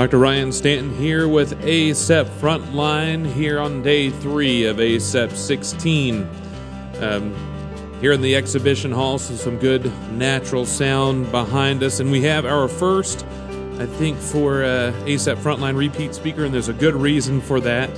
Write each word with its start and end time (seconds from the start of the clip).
Dr. 0.00 0.16
Ryan 0.16 0.50
Stanton 0.50 0.96
here 0.96 1.28
with 1.28 1.60
ACEP 1.60 2.24
Frontline 2.40 3.30
here 3.34 3.60
on 3.60 3.82
day 3.82 4.08
three 4.08 4.64
of 4.64 4.78
ACEP 4.78 5.30
16. 5.30 6.26
Um, 7.00 7.34
here 8.00 8.12
in 8.12 8.22
the 8.22 8.34
exhibition 8.34 8.92
hall, 8.92 9.18
so 9.18 9.34
some 9.34 9.58
good 9.58 9.92
natural 10.12 10.64
sound 10.64 11.30
behind 11.30 11.82
us, 11.82 12.00
and 12.00 12.10
we 12.10 12.22
have 12.22 12.46
our 12.46 12.66
first, 12.66 13.26
I 13.78 13.84
think, 13.84 14.16
for 14.16 14.64
uh, 14.64 14.90
Frontline 15.04 15.76
repeat 15.76 16.14
speaker, 16.14 16.46
and 16.46 16.54
there's 16.54 16.68
a 16.68 16.72
good 16.72 16.94
reason 16.94 17.42
for 17.42 17.60
that. 17.60 17.90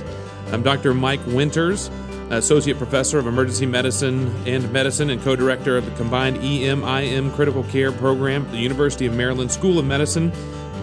I'm 0.51 0.61
Dr. 0.61 0.93
Mike 0.93 1.25
Winters, 1.27 1.89
Associate 2.31 2.77
Professor 2.77 3.17
of 3.17 3.27
Emergency 3.27 3.65
Medicine 3.65 4.27
and 4.45 4.69
Medicine 4.73 5.09
and 5.09 5.21
co 5.21 5.37
director 5.37 5.77
of 5.77 5.85
the 5.85 5.91
combined 5.91 6.35
EMIM 6.39 7.33
Critical 7.33 7.63
Care 7.63 7.93
Program 7.93 8.45
at 8.45 8.51
the 8.51 8.57
University 8.57 9.05
of 9.05 9.13
Maryland 9.13 9.53
School 9.53 9.79
of 9.79 9.85
Medicine, 9.85 10.33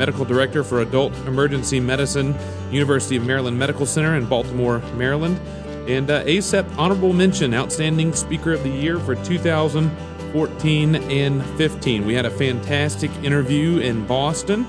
Medical 0.01 0.25
Director 0.25 0.65
for 0.65 0.81
Adult 0.81 1.15
Emergency 1.27 1.79
Medicine, 1.79 2.35
University 2.71 3.17
of 3.17 3.27
Maryland 3.27 3.59
Medical 3.59 3.85
Center 3.85 4.17
in 4.17 4.25
Baltimore, 4.25 4.79
Maryland, 4.97 5.39
and 5.87 6.11
uh, 6.11 6.25
ACEP 6.25 6.65
Honorable 6.79 7.13
Mention 7.13 7.53
Outstanding 7.53 8.15
Speaker 8.15 8.55
of 8.55 8.63
the 8.63 8.71
Year 8.71 8.99
for 8.99 9.15
2014 9.15 10.95
and 10.95 11.45
15. 11.59 12.07
We 12.07 12.15
had 12.15 12.25
a 12.25 12.31
fantastic 12.31 13.11
interview 13.23 13.77
in 13.81 14.07
Boston 14.07 14.67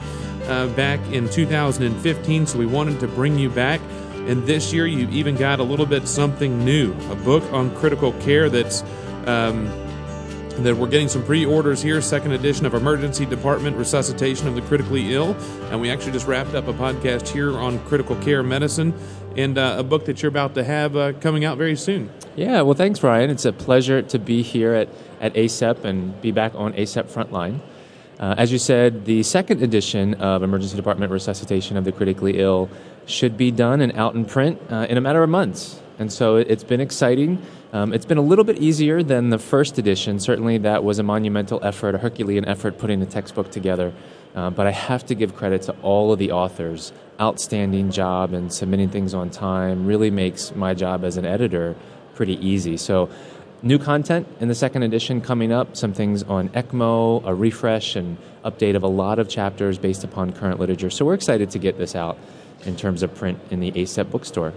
uh, 0.48 0.68
back 0.76 1.00
in 1.14 1.30
2015, 1.30 2.46
so 2.46 2.60
we 2.60 2.66
wanted 2.66 3.00
to 3.00 3.08
bring 3.08 3.40
you 3.40 3.50
back. 3.50 3.80
And 4.28 4.46
this 4.46 4.74
year, 4.74 4.86
you 4.86 5.08
even 5.12 5.38
got 5.38 5.62
a 5.62 5.64
little 5.64 5.86
bit 5.86 6.10
something 6.10 6.66
new 6.66 6.94
a 7.10 7.16
book 7.16 7.44
on 7.54 7.74
critical 7.78 8.12
care 8.20 8.50
that's. 8.50 8.84
Um, 9.26 9.81
that 10.58 10.76
we're 10.76 10.88
getting 10.88 11.08
some 11.08 11.24
pre-orders 11.24 11.82
here 11.82 12.02
second 12.02 12.34
edition 12.34 12.66
of 12.66 12.74
emergency 12.74 13.26
department 13.26 13.76
resuscitation 13.78 14.48
of 14.48 14.56
the 14.56 14.62
critically 14.62 15.14
ill. 15.14 15.36
And 15.70 15.82
we 15.82 15.90
actually 15.90 16.12
just 16.12 16.28
wrapped 16.28 16.54
up 16.54 16.68
a 16.68 16.74
podcast 16.74 17.28
here 17.28 17.58
on 17.58 17.80
critical 17.86 18.16
care 18.18 18.44
medicine 18.44 18.94
and 19.36 19.58
uh, 19.58 19.76
a 19.80 19.84
book 19.84 20.06
that 20.06 20.22
you're 20.22 20.30
about 20.30 20.56
to 20.56 20.64
have 20.64 20.96
uh, 20.96 21.14
coming 21.14 21.46
out 21.46 21.58
very 21.58 21.76
soon. 21.76 22.10
Yeah 22.36 22.62
well 22.62 22.76
thanks 22.76 23.02
ryan. 23.02 23.30
It's 23.30 23.46
a 23.46 23.54
pleasure 23.54 24.02
to 24.02 24.20
be 24.20 24.42
here 24.42 24.74
at, 24.74 24.90
at 25.20 25.34
acep 25.34 25.84
and 25.84 26.20
be 26.22 26.32
back 26.32 26.54
on 26.56 26.74
ACEP 26.74 27.06
frontline. 27.06 27.60
Uh, 28.20 28.36
as 28.38 28.52
you 28.52 28.58
said 28.58 29.06
the 29.06 29.24
second 29.24 29.64
edition 29.64 30.14
of 30.16 30.44
emergency 30.44 30.76
department 30.76 31.12
resuscitation 31.12 31.78
of 31.78 31.86
the 31.86 31.92
critically 31.92 32.40
ill 32.40 32.70
should 33.06 33.38
be 33.38 33.52
done 33.52 33.82
and 33.82 33.92
out 33.98 34.16
in 34.16 34.26
print 34.26 34.62
uh, 34.70 34.86
in 34.90 34.98
a 34.98 35.02
matter 35.02 35.24
of 35.24 35.30
months. 35.30 35.82
And 35.98 36.12
so 36.12 36.38
it's 36.38 36.64
been 36.64 36.82
exciting 36.82 37.42
um, 37.74 37.94
it's 37.94 38.06
been 38.06 38.18
a 38.18 38.24
little 38.24 38.44
bit 38.44 38.58
easier 38.58 39.02
than 39.02 39.30
the 39.30 39.40
first 39.40 39.78
edition. 39.78 40.20
Certainly, 40.20 40.60
that 40.60 40.84
was 40.84 41.00
a 41.00 41.04
monumental 41.04 41.60
effort, 41.64 41.96
a 41.96 41.98
Herculean 41.98 42.46
effort 42.46 42.78
putting 42.78 43.00
the 43.00 43.06
textbook 43.06 43.50
together. 43.50 43.94
Uh, 44.36 44.50
but 44.50 44.68
I 44.68 44.72
have 44.72 45.06
to 45.08 45.16
give 45.16 45.36
credit 45.36 45.64
to 45.64 45.76
all 45.82 46.12
of 46.12 46.20
the 46.20 46.32
authors. 46.32 46.92
Outstanding 47.20 47.92
job 47.92 48.34
and 48.34 48.52
submitting 48.52 48.90
things 48.90 49.14
on 49.14 49.30
time 49.30 49.86
really 49.86 50.10
makes 50.10 50.54
my 50.56 50.74
job 50.74 51.04
as 51.04 51.18
an 51.18 51.26
editor 51.26 51.76
pretty 52.16 52.46
easy. 52.46 52.76
So, 52.76 53.10
new 53.62 53.80
content 53.80 54.28
in 54.42 54.48
the 54.48 54.56
second 54.56 54.84
edition 54.84 55.22
coming 55.22 55.52
up, 55.52 55.78
some 55.78 55.94
things 55.94 56.24
on 56.24 56.50
ECMO, 56.50 57.26
a 57.26 57.34
refresh 57.34 57.96
and 57.96 58.18
update 58.44 58.76
of 58.76 58.84
a 58.84 58.88
lot 58.88 59.20
of 59.20 59.30
chapters 59.30 59.78
based 59.78 60.04
upon 60.04 60.34
current 60.34 60.60
literature. 60.60 60.90
So, 60.90 61.06
we're 61.06 61.14
excited 61.14 61.52
to 61.52 61.60
get 61.60 61.78
this 61.78 61.96
out 61.96 62.18
in 62.66 62.76
terms 62.76 63.02
of 63.02 63.16
print 63.16 63.40
in 63.50 63.62
the 63.62 63.72
ACEP 63.72 64.10
bookstore. 64.12 64.54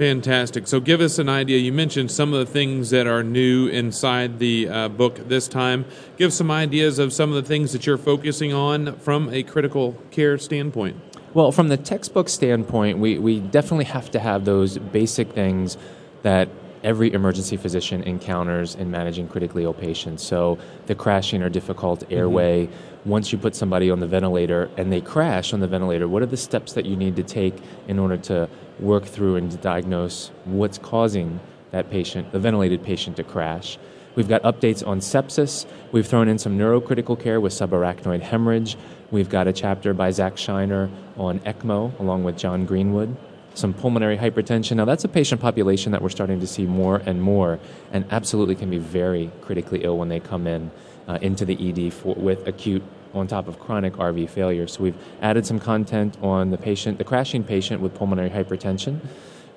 Fantastic. 0.00 0.66
So, 0.66 0.80
give 0.80 1.02
us 1.02 1.18
an 1.18 1.28
idea. 1.28 1.58
You 1.58 1.74
mentioned 1.74 2.10
some 2.10 2.32
of 2.32 2.38
the 2.38 2.50
things 2.50 2.88
that 2.88 3.06
are 3.06 3.22
new 3.22 3.66
inside 3.66 4.38
the 4.38 4.66
uh, 4.66 4.88
book 4.88 5.28
this 5.28 5.46
time. 5.46 5.84
Give 6.16 6.32
some 6.32 6.50
ideas 6.50 6.98
of 6.98 7.12
some 7.12 7.28
of 7.28 7.34
the 7.34 7.46
things 7.46 7.72
that 7.72 7.84
you're 7.84 7.98
focusing 7.98 8.50
on 8.50 8.96
from 9.00 9.28
a 9.28 9.42
critical 9.42 9.98
care 10.10 10.38
standpoint. 10.38 10.96
Well, 11.34 11.52
from 11.52 11.68
the 11.68 11.76
textbook 11.76 12.30
standpoint, 12.30 12.96
we, 12.96 13.18
we 13.18 13.40
definitely 13.40 13.84
have 13.84 14.10
to 14.12 14.20
have 14.20 14.46
those 14.46 14.78
basic 14.78 15.32
things 15.32 15.76
that 16.22 16.48
every 16.82 17.12
emergency 17.12 17.58
physician 17.58 18.02
encounters 18.04 18.76
in 18.76 18.90
managing 18.90 19.28
critically 19.28 19.64
ill 19.64 19.74
patients. 19.74 20.22
So, 20.22 20.58
the 20.86 20.94
crashing 20.94 21.42
or 21.42 21.50
difficult 21.50 22.00
mm-hmm. 22.00 22.14
airway. 22.14 22.68
Mm-hmm. 22.68 23.10
Once 23.10 23.32
you 23.32 23.38
put 23.38 23.54
somebody 23.54 23.90
on 23.90 24.00
the 24.00 24.06
ventilator 24.06 24.70
and 24.78 24.90
they 24.90 25.02
crash 25.02 25.52
on 25.52 25.60
the 25.60 25.68
ventilator, 25.68 26.08
what 26.08 26.22
are 26.22 26.26
the 26.26 26.38
steps 26.38 26.72
that 26.72 26.86
you 26.86 26.96
need 26.96 27.16
to 27.16 27.22
take 27.22 27.54
in 27.86 27.98
order 27.98 28.16
to 28.16 28.48
work 28.80 29.04
through 29.04 29.36
and 29.36 29.60
diagnose 29.60 30.30
what's 30.44 30.78
causing 30.78 31.40
that 31.70 31.90
patient, 31.90 32.32
the 32.32 32.38
ventilated 32.38 32.82
patient, 32.82 33.16
to 33.16 33.24
crash. 33.24 33.78
We've 34.16 34.28
got 34.28 34.42
updates 34.42 34.86
on 34.86 34.98
sepsis. 35.00 35.66
We've 35.92 36.06
thrown 36.06 36.28
in 36.28 36.38
some 36.38 36.58
neurocritical 36.58 37.20
care 37.20 37.40
with 37.40 37.52
subarachnoid 37.52 38.20
hemorrhage. 38.20 38.76
We've 39.10 39.28
got 39.28 39.46
a 39.46 39.52
chapter 39.52 39.94
by 39.94 40.10
Zack 40.10 40.36
Shinar 40.36 40.90
on 41.16 41.38
ECMO, 41.40 41.98
along 42.00 42.24
with 42.24 42.36
John 42.36 42.66
Greenwood. 42.66 43.16
Some 43.54 43.72
pulmonary 43.72 44.16
hypertension. 44.16 44.76
Now, 44.76 44.84
that's 44.84 45.04
a 45.04 45.08
patient 45.08 45.40
population 45.40 45.92
that 45.92 46.02
we're 46.02 46.08
starting 46.08 46.40
to 46.40 46.46
see 46.46 46.66
more 46.66 47.02
and 47.06 47.22
more, 47.22 47.58
and 47.92 48.04
absolutely 48.10 48.54
can 48.54 48.70
be 48.70 48.78
very 48.78 49.30
critically 49.42 49.84
ill 49.84 49.98
when 49.98 50.08
they 50.08 50.20
come 50.20 50.46
in 50.46 50.70
uh, 51.08 51.18
into 51.20 51.44
the 51.44 51.86
ED 51.86 51.92
for, 51.92 52.14
with 52.14 52.46
acute 52.46 52.82
on 53.14 53.26
top 53.26 53.48
of 53.48 53.58
chronic 53.58 53.94
RV 53.94 54.30
failure. 54.30 54.66
So 54.66 54.82
we've 54.82 54.96
added 55.20 55.46
some 55.46 55.58
content 55.58 56.16
on 56.22 56.50
the 56.50 56.58
patient, 56.58 56.98
the 56.98 57.04
crashing 57.04 57.44
patient 57.44 57.80
with 57.80 57.94
pulmonary 57.94 58.30
hypertension. 58.30 59.00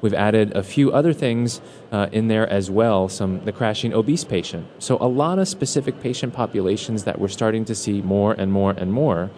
We've 0.01 0.13
added 0.13 0.51
a 0.51 0.63
few 0.63 0.91
other 0.91 1.13
things 1.13 1.61
uh, 1.91 2.09
in 2.11 2.27
there 2.27 2.45
as 2.49 2.69
well, 2.69 3.07
some 3.07 3.45
the 3.45 3.53
crashing 3.53 3.93
obese 3.93 4.25
patient. 4.25 4.67
So 4.79 4.97
a 4.99 5.07
lot 5.07 5.39
of 5.39 5.47
specific 5.47 6.01
patient 6.01 6.33
populations 6.33 7.05
that 7.05 7.19
we're 7.19 7.29
starting 7.29 7.63
to 7.65 7.75
see 7.75 8.01
more 8.01 8.33
and 8.33 8.51
more 8.51 8.71
and 8.71 8.91
more 8.91 9.31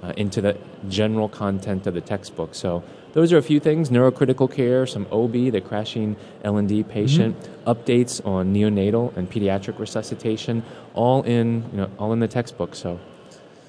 uh, 0.00 0.12
into 0.16 0.40
the 0.40 0.56
general 0.88 1.28
content 1.28 1.88
of 1.88 1.94
the 1.94 2.00
textbook. 2.00 2.54
So 2.54 2.84
those 3.14 3.32
are 3.32 3.38
a 3.38 3.42
few 3.42 3.58
things: 3.58 3.90
neurocritical 3.90 4.48
care, 4.52 4.86
some 4.86 5.08
OB, 5.10 5.32
the 5.32 5.60
crashing 5.60 6.16
L&D 6.44 6.84
patient, 6.84 7.36
mm-hmm. 7.36 7.70
updates 7.70 8.24
on 8.24 8.54
neonatal 8.54 9.16
and 9.16 9.28
pediatric 9.28 9.80
resuscitation, 9.80 10.62
all 10.94 11.22
in 11.22 11.64
you 11.72 11.78
know 11.78 11.90
all 11.98 12.12
in 12.12 12.20
the 12.20 12.28
textbook. 12.28 12.76
So 12.76 13.00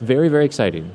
very, 0.03 0.29
very 0.29 0.45
exciting. 0.45 0.91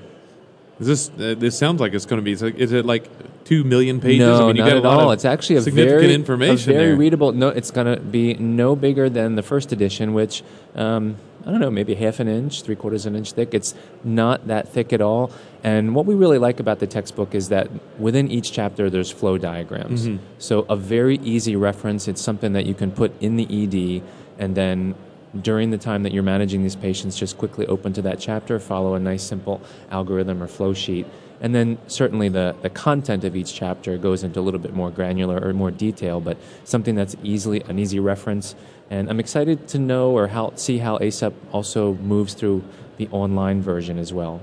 Is 0.80 0.86
this 0.86 1.10
uh, 1.10 1.34
this 1.36 1.58
sounds 1.58 1.80
like 1.80 1.92
it's 1.92 2.06
going 2.06 2.22
to 2.22 2.24
be? 2.24 2.32
Is 2.32 2.72
it 2.72 2.86
like 2.86 3.10
two 3.44 3.64
million 3.64 4.00
pages? 4.00 4.20
No, 4.20 4.44
I 4.44 4.46
mean, 4.52 4.56
you 4.56 4.62
not 4.62 4.76
at 4.76 4.84
all. 4.84 5.10
It's 5.10 5.24
actually 5.24 5.56
a 5.56 5.62
significant 5.62 6.00
very, 6.02 6.14
information. 6.14 6.70
A 6.70 6.74
very 6.74 6.86
there. 6.88 6.96
readable. 6.96 7.32
No, 7.32 7.48
it's 7.48 7.72
going 7.72 7.92
to 7.92 8.00
be 8.00 8.34
no 8.34 8.76
bigger 8.76 9.10
than 9.10 9.34
the 9.34 9.42
first 9.42 9.72
edition, 9.72 10.14
which 10.14 10.44
um, 10.76 11.16
I 11.48 11.50
don't 11.50 11.60
know, 11.60 11.70
maybe 11.70 11.94
half 11.94 12.20
an 12.20 12.28
inch, 12.28 12.62
three 12.62 12.76
quarters 12.76 13.06
of 13.06 13.14
an 13.14 13.18
inch 13.18 13.32
thick. 13.32 13.54
It's 13.54 13.74
not 14.04 14.46
that 14.48 14.68
thick 14.68 14.92
at 14.92 15.00
all. 15.00 15.32
And 15.64 15.94
what 15.94 16.04
we 16.04 16.14
really 16.14 16.38
like 16.38 16.60
about 16.60 16.78
the 16.78 16.86
textbook 16.86 17.34
is 17.34 17.48
that 17.48 17.68
within 17.98 18.30
each 18.30 18.52
chapter, 18.52 18.90
there's 18.90 19.10
flow 19.10 19.38
diagrams. 19.38 20.06
Mm-hmm. 20.06 20.22
So 20.38 20.66
a 20.68 20.76
very 20.76 21.16
easy 21.18 21.56
reference. 21.56 22.06
It's 22.06 22.20
something 22.20 22.52
that 22.52 22.66
you 22.66 22.74
can 22.74 22.92
put 22.92 23.20
in 23.22 23.36
the 23.36 23.46
ED 23.46 24.02
and 24.38 24.54
then 24.54 24.94
during 25.42 25.70
the 25.70 25.78
time 25.78 26.02
that 26.04 26.12
you're 26.12 26.22
managing 26.22 26.62
these 26.62 26.76
patients, 26.76 27.16
just 27.16 27.36
quickly 27.36 27.66
open 27.66 27.92
to 27.92 28.02
that 28.02 28.18
chapter, 28.18 28.58
follow 28.58 28.94
a 28.94 28.98
nice 28.98 29.22
simple 29.22 29.60
algorithm 29.90 30.42
or 30.42 30.46
flow 30.46 30.72
sheet. 30.72 31.06
And 31.40 31.54
then 31.54 31.78
certainly 31.86 32.28
the, 32.28 32.56
the 32.62 32.70
content 32.70 33.24
of 33.24 33.36
each 33.36 33.54
chapter 33.54 33.96
goes 33.98 34.24
into 34.24 34.40
a 34.40 34.42
little 34.42 34.58
bit 34.58 34.74
more 34.74 34.90
granular 34.90 35.38
or 35.38 35.52
more 35.52 35.70
detail, 35.70 36.20
but 36.20 36.36
something 36.64 36.94
that's 36.94 37.14
easily 37.22 37.60
an 37.62 37.78
easy 37.78 38.00
reference. 38.00 38.54
And 38.90 39.08
I'm 39.10 39.20
excited 39.20 39.68
to 39.68 39.78
know 39.78 40.16
or 40.16 40.28
how, 40.28 40.54
see 40.56 40.78
how 40.78 40.98
ACEP 40.98 41.34
also 41.52 41.94
moves 41.94 42.34
through 42.34 42.64
the 42.96 43.06
online 43.08 43.62
version 43.62 43.98
as 43.98 44.12
well. 44.12 44.40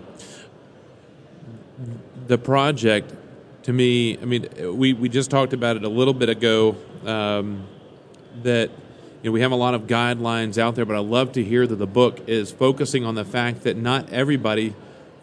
The 2.28 2.38
project, 2.38 3.13
to 3.63 3.74
me, 3.74 4.18
I 4.19 4.25
mean, 4.25 4.47
we, 4.78 4.94
we 4.94 5.09
just 5.09 5.31
talked 5.31 5.53
about 5.53 5.75
it 5.75 5.84
a 5.84 5.90
little 5.90 6.13
bit 6.13 6.29
ago, 6.29 6.75
um, 7.06 7.68
that– 8.44 8.69
you 9.25 9.31
know, 9.31 9.34
we 9.34 9.41
have 9.41 9.52
a 9.52 9.56
lot 9.56 9.74
of 9.74 9.88
guidelines 9.88 10.59
out 10.59 10.75
there, 10.75 10.86
but 10.86 10.96
I 10.96 11.00
love 11.00 11.31
to 11.31 11.44
hear 11.44 11.66
that 11.66 11.78
the 11.78 11.88
book 11.88 12.30
is 12.30 12.52
focusing 12.52 13.03
on 13.03 13.16
the 13.16 13.25
fact 13.25 13.63
that 13.63 13.75
not 13.75 14.13
everybody 14.13 14.75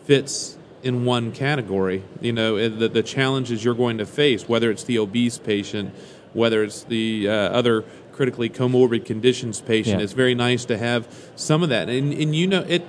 fits 0.03 0.59
in 0.83 1.05
one 1.05 1.31
category. 1.31 2.03
You 2.21 2.33
know, 2.33 2.69
the, 2.69 2.89
the 2.89 3.05
challenges 3.05 3.65
you're 3.65 3.77
going 3.77 3.99
to 3.99 4.05
face, 4.05 4.49
whether 4.49 4.73
it's 4.73 4.83
the 4.83 4.99
obese 4.99 5.39
patient, 5.39 5.95
whether 6.33 6.65
it's 6.65 6.83
the 6.83 7.29
uh, 7.29 7.33
other 7.33 7.85
critically 8.11 8.51
comorbid 8.51 9.05
conditions 9.05 9.61
patient. 9.61 10.01
Yeah. 10.01 10.03
It's 10.03 10.15
very 10.15 10.35
nice 10.35 10.65
to 10.65 10.77
have 10.77 11.07
some 11.37 11.63
of 11.63 11.69
that, 11.69 11.89
and, 11.89 12.13
and 12.13 12.35
you 12.35 12.49
know 12.49 12.63
it. 12.63 12.85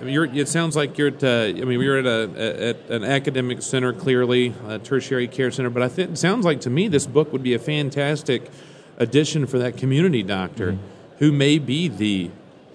I 0.00 0.04
mean, 0.04 0.36
it 0.36 0.46
sounds 0.46 0.76
like 0.76 0.96
you're 0.96 1.08
at. 1.08 1.24
Uh, 1.24 1.46
I 1.46 1.64
mean, 1.64 1.80
you're 1.80 1.98
at, 1.98 2.06
a, 2.06 2.68
at 2.68 2.88
an 2.88 3.02
academic 3.02 3.62
center, 3.62 3.92
clearly 3.92 4.54
a 4.68 4.78
tertiary 4.78 5.26
care 5.26 5.50
center. 5.50 5.70
But 5.70 5.82
I 5.82 5.88
think 5.88 6.12
it 6.12 6.18
sounds 6.18 6.44
like 6.44 6.60
to 6.60 6.70
me 6.70 6.86
this 6.86 7.08
book 7.08 7.32
would 7.32 7.42
be 7.42 7.54
a 7.54 7.58
fantastic 7.58 8.48
addition 8.98 9.46
for 9.46 9.58
that 9.58 9.76
community 9.76 10.22
doctor 10.22 10.72
mm-hmm. 10.72 11.16
who 11.18 11.32
may 11.32 11.58
be 11.58 11.88
the 11.88 12.30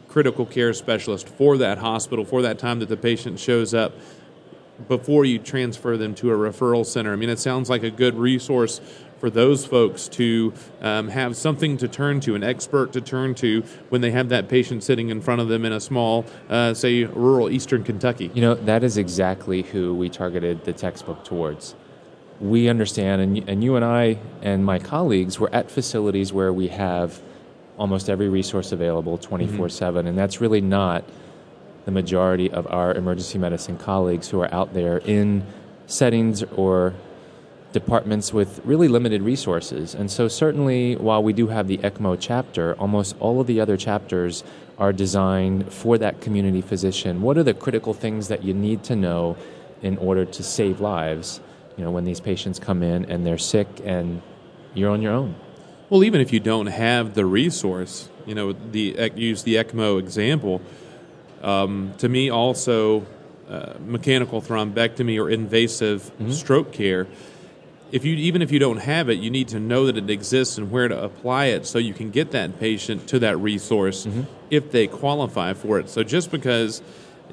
critical 0.07 0.45
care 0.45 0.73
specialist 0.73 1.27
for 1.27 1.57
that 1.57 1.77
hospital 1.77 2.25
for 2.25 2.41
that 2.41 2.59
time 2.59 2.79
that 2.79 2.89
the 2.89 2.97
patient 2.97 3.39
shows 3.39 3.73
up 3.73 3.93
before 4.87 5.25
you 5.25 5.39
transfer 5.39 5.95
them 5.95 6.13
to 6.15 6.31
a 6.31 6.35
referral 6.35 6.85
center. 6.85 7.13
I 7.13 7.15
mean, 7.15 7.29
it 7.29 7.39
sounds 7.39 7.69
like 7.69 7.83
a 7.83 7.91
good 7.91 8.15
resource 8.15 8.81
for 9.19 9.29
those 9.29 9.65
folks 9.65 10.07
to 10.07 10.51
um, 10.81 11.07
have 11.09 11.37
something 11.37 11.77
to 11.77 11.87
turn 11.87 12.19
to, 12.21 12.33
an 12.33 12.43
expert 12.43 12.91
to 12.93 12.99
turn 13.01 13.35
to 13.35 13.61
when 13.89 14.01
they 14.01 14.09
have 14.09 14.29
that 14.29 14.49
patient 14.49 14.83
sitting 14.83 15.09
in 15.09 15.21
front 15.21 15.39
of 15.39 15.47
them 15.47 15.63
in 15.63 15.71
a 15.71 15.79
small, 15.79 16.25
uh, 16.49 16.73
say, 16.73 17.03
rural 17.03 17.47
eastern 17.49 17.83
Kentucky? 17.83 18.31
You 18.33 18.41
know, 18.41 18.55
that 18.55 18.83
is 18.83 18.97
exactly 18.97 19.61
who 19.61 19.93
we 19.93 20.09
targeted 20.09 20.65
the 20.65 20.73
textbook 20.73 21.23
towards. 21.23 21.75
We 22.41 22.69
understand, 22.69 23.21
and, 23.21 23.49
and 23.49 23.63
you 23.63 23.75
and 23.75 23.85
I 23.85 24.17
and 24.41 24.65
my 24.65 24.79
colleagues 24.79 25.39
were 25.39 25.53
at 25.53 25.69
facilities 25.69 26.33
where 26.33 26.51
we 26.51 26.69
have 26.69 27.21
almost 27.77 28.09
every 28.09 28.29
resource 28.29 28.71
available 28.71 29.17
24 29.17 29.67
mm-hmm. 29.67 29.69
7, 29.69 30.07
and 30.07 30.17
that's 30.17 30.41
really 30.41 30.61
not 30.61 31.03
the 31.85 31.91
majority 31.91 32.49
of 32.51 32.65
our 32.67 32.93
emergency 32.93 33.37
medicine 33.37 33.77
colleagues 33.77 34.29
who 34.29 34.41
are 34.41 34.53
out 34.53 34.73
there 34.73 34.97
in 34.99 35.45
settings 35.87 36.43
or 36.43 36.93
departments 37.73 38.33
with 38.33 38.59
really 38.65 38.87
limited 38.87 39.21
resources. 39.21 39.95
And 39.95 40.11
so, 40.11 40.27
certainly, 40.27 40.95
while 40.95 41.23
we 41.23 41.33
do 41.33 41.47
have 41.47 41.67
the 41.67 41.77
ECMO 41.77 42.17
chapter, 42.19 42.73
almost 42.75 43.15
all 43.19 43.39
of 43.39 43.47
the 43.47 43.61
other 43.61 43.77
chapters 43.77 44.43
are 44.77 44.91
designed 44.91 45.71
for 45.71 45.97
that 45.97 46.21
community 46.21 46.61
physician. 46.61 47.21
What 47.21 47.37
are 47.37 47.43
the 47.43 47.53
critical 47.53 47.93
things 47.93 48.27
that 48.29 48.43
you 48.43 48.53
need 48.53 48.83
to 48.85 48.95
know 48.95 49.37
in 49.81 49.97
order 49.97 50.25
to 50.25 50.43
save 50.43 50.81
lives? 50.81 51.39
You 51.81 51.85
know, 51.85 51.91
when 51.91 52.05
these 52.05 52.19
patients 52.19 52.59
come 52.59 52.83
in 52.83 53.05
and 53.05 53.25
they're 53.25 53.39
sick 53.39 53.67
and 53.83 54.21
you're 54.75 54.91
on 54.91 55.01
your 55.01 55.13
own. 55.13 55.33
Well, 55.89 56.03
even 56.03 56.21
if 56.21 56.31
you 56.31 56.39
don't 56.39 56.67
have 56.67 57.15
the 57.15 57.25
resource, 57.25 58.07
you 58.27 58.35
know, 58.35 58.51
the 58.51 59.11
use 59.15 59.41
the 59.41 59.55
ECMO 59.55 59.97
example. 59.97 60.61
Um, 61.41 61.95
to 61.97 62.07
me, 62.07 62.29
also, 62.29 63.07
uh, 63.49 63.73
mechanical 63.83 64.43
thrombectomy 64.43 65.19
or 65.19 65.27
invasive 65.31 66.03
mm-hmm. 66.03 66.29
stroke 66.29 66.71
care 66.71 67.07
if 67.91 68.05
you 68.05 68.15
even 68.15 68.41
if 68.41 68.51
you 68.51 68.59
don't 68.59 68.77
have 68.77 69.09
it, 69.09 69.19
you 69.19 69.29
need 69.29 69.49
to 69.49 69.59
know 69.59 69.87
that 69.87 69.97
it 69.97 70.09
exists 70.09 70.57
and 70.57 70.71
where 70.71 70.87
to 70.87 71.03
apply 71.03 71.45
it 71.45 71.65
so 71.65 71.77
you 71.77 71.93
can 71.93 72.09
get 72.09 72.31
that 72.31 72.59
patient 72.59 73.07
to 73.07 73.19
that 73.19 73.37
resource 73.37 74.05
mm-hmm. 74.05 74.21
if 74.51 74.71
they 74.71 74.87
qualify 74.87 75.53
for 75.53 75.79
it. 75.79 75.89
So 75.89 76.03
just 76.03 76.31
because 76.31 76.81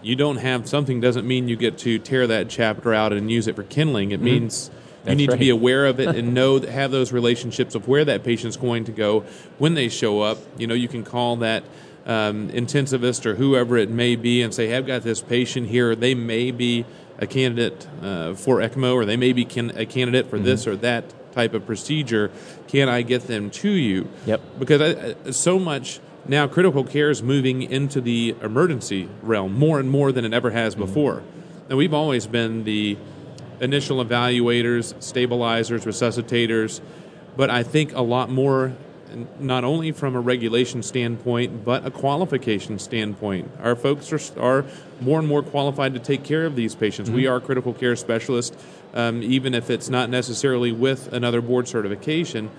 you 0.02 0.16
don't 0.16 0.36
have 0.36 0.68
something 0.68 1.00
doesn't 1.00 1.26
mean 1.26 1.48
you 1.48 1.56
get 1.56 1.78
to 1.78 1.98
tear 1.98 2.26
that 2.26 2.48
chapter 2.48 2.94
out 2.94 3.12
and 3.12 3.30
use 3.30 3.46
it 3.46 3.56
for 3.56 3.62
kindling. 3.62 4.10
It 4.10 4.16
mm-hmm. 4.16 4.24
means 4.24 4.70
That's 5.04 5.10
you 5.10 5.16
need 5.16 5.28
right. 5.28 5.34
to 5.34 5.40
be 5.40 5.50
aware 5.50 5.86
of 5.86 6.00
it 6.00 6.08
and 6.16 6.34
know 6.34 6.58
that 6.58 6.70
have 6.70 6.90
those 6.90 7.12
relationships 7.12 7.74
of 7.74 7.88
where 7.88 8.04
that 8.04 8.24
patient's 8.24 8.56
going 8.56 8.84
to 8.84 8.92
go 8.92 9.20
when 9.58 9.74
they 9.74 9.88
show 9.88 10.20
up. 10.20 10.38
You 10.56 10.66
know, 10.66 10.74
you 10.74 10.88
can 10.88 11.04
call 11.04 11.36
that 11.36 11.64
um, 12.06 12.48
intensivist 12.50 13.26
or 13.26 13.34
whoever 13.34 13.76
it 13.76 13.90
may 13.90 14.16
be 14.16 14.42
and 14.42 14.54
say, 14.54 14.68
"Hey, 14.68 14.76
I've 14.76 14.86
got 14.86 15.02
this 15.02 15.20
patient 15.20 15.68
here. 15.68 15.94
They 15.94 16.14
may 16.14 16.50
be 16.50 16.86
a 17.18 17.26
candidate 17.26 17.86
uh, 18.00 18.34
for 18.34 18.58
ECMO, 18.58 18.94
or 18.94 19.04
they 19.04 19.16
may 19.16 19.32
be 19.32 19.44
can- 19.44 19.76
a 19.76 19.84
candidate 19.84 20.28
for 20.28 20.36
mm-hmm. 20.36 20.46
this 20.46 20.66
or 20.66 20.76
that 20.76 21.04
type 21.32 21.54
of 21.54 21.66
procedure. 21.66 22.30
Can 22.68 22.88
I 22.88 23.02
get 23.02 23.26
them 23.26 23.50
to 23.50 23.68
you? 23.68 24.08
Yep. 24.26 24.40
Because 24.58 24.80
I, 24.80 25.30
so 25.30 25.58
much 25.58 26.00
now, 26.28 26.46
critical 26.46 26.84
care 26.84 27.10
is 27.10 27.22
moving 27.22 27.62
into 27.62 28.00
the 28.02 28.36
emergency 28.42 29.08
realm 29.22 29.58
more 29.58 29.80
and 29.80 29.90
more 29.90 30.12
than 30.12 30.26
it 30.26 30.34
ever 30.34 30.50
has 30.50 30.74
mm-hmm. 30.74 30.84
before. 30.84 31.22
And 31.68 31.78
we've 31.78 31.94
always 31.94 32.26
been 32.26 32.64
the 32.64 32.98
initial 33.60 34.04
evaluators, 34.04 35.02
stabilizers, 35.02 35.84
resuscitators, 35.84 36.80
but 37.36 37.50
I 37.50 37.62
think 37.62 37.94
a 37.94 38.02
lot 38.02 38.30
more 38.30 38.74
not 39.38 39.64
only 39.64 39.90
from 39.92 40.14
a 40.14 40.20
regulation 40.20 40.82
standpoint, 40.82 41.64
but 41.64 41.86
a 41.86 41.90
qualification 41.90 42.78
standpoint. 42.78 43.50
Our 43.60 43.74
folks 43.74 44.12
are, 44.12 44.20
are 44.38 44.64
more 45.00 45.18
and 45.18 45.26
more 45.26 45.42
qualified 45.42 45.94
to 45.94 46.00
take 46.00 46.24
care 46.24 46.44
of 46.44 46.56
these 46.56 46.74
patients. 46.74 47.08
Mm-hmm. 47.08 47.16
We 47.16 47.26
are 47.26 47.40
critical 47.40 47.72
care 47.72 47.96
specialists, 47.96 48.56
um, 48.92 49.22
even 49.22 49.54
if 49.54 49.70
it's 49.70 49.88
not 49.88 50.10
necessarily 50.10 50.72
with 50.72 51.10
another 51.12 51.40
board 51.40 51.68
certification. 51.68 52.50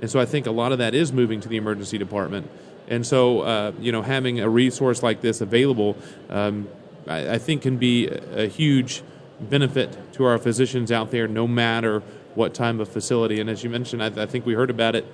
And 0.00 0.10
so 0.10 0.20
I 0.20 0.26
think 0.26 0.46
a 0.46 0.50
lot 0.50 0.72
of 0.72 0.78
that 0.78 0.94
is 0.94 1.12
moving 1.12 1.40
to 1.40 1.48
the 1.48 1.56
emergency 1.56 1.96
department. 1.96 2.50
And 2.88 3.06
so, 3.06 3.40
uh, 3.40 3.72
you 3.80 3.92
know, 3.92 4.02
having 4.02 4.40
a 4.40 4.48
resource 4.48 5.02
like 5.02 5.20
this 5.20 5.40
available, 5.40 5.96
um, 6.28 6.68
I, 7.06 7.34
I, 7.34 7.38
think 7.38 7.62
can 7.62 7.76
be 7.78 8.08
a, 8.08 8.44
a 8.44 8.46
huge 8.46 9.02
benefit 9.40 9.96
to 10.14 10.24
our 10.24 10.38
physicians 10.38 10.92
out 10.92 11.10
there, 11.10 11.26
no 11.26 11.46
matter 11.46 12.00
what 12.34 12.54
type 12.54 12.78
of 12.78 12.88
facility. 12.88 13.40
And 13.40 13.48
as 13.48 13.64
you 13.64 13.70
mentioned, 13.70 14.02
I, 14.02 14.06
I 14.22 14.26
think 14.26 14.44
we 14.44 14.54
heard 14.54 14.70
about 14.70 14.94
it 14.94 15.06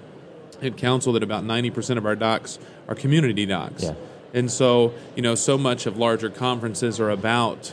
at 0.62 0.76
council 0.76 1.12
that 1.14 1.22
about 1.22 1.44
90% 1.44 1.96
of 1.96 2.06
our 2.06 2.16
docs 2.16 2.58
are 2.88 2.94
community 2.94 3.46
docs. 3.46 3.84
Yeah. 3.84 3.94
And 4.32 4.50
so, 4.50 4.94
you 5.16 5.22
know, 5.22 5.34
so 5.34 5.58
much 5.58 5.86
of 5.86 5.96
larger 5.96 6.30
conferences 6.30 7.00
are 7.00 7.10
about 7.10 7.72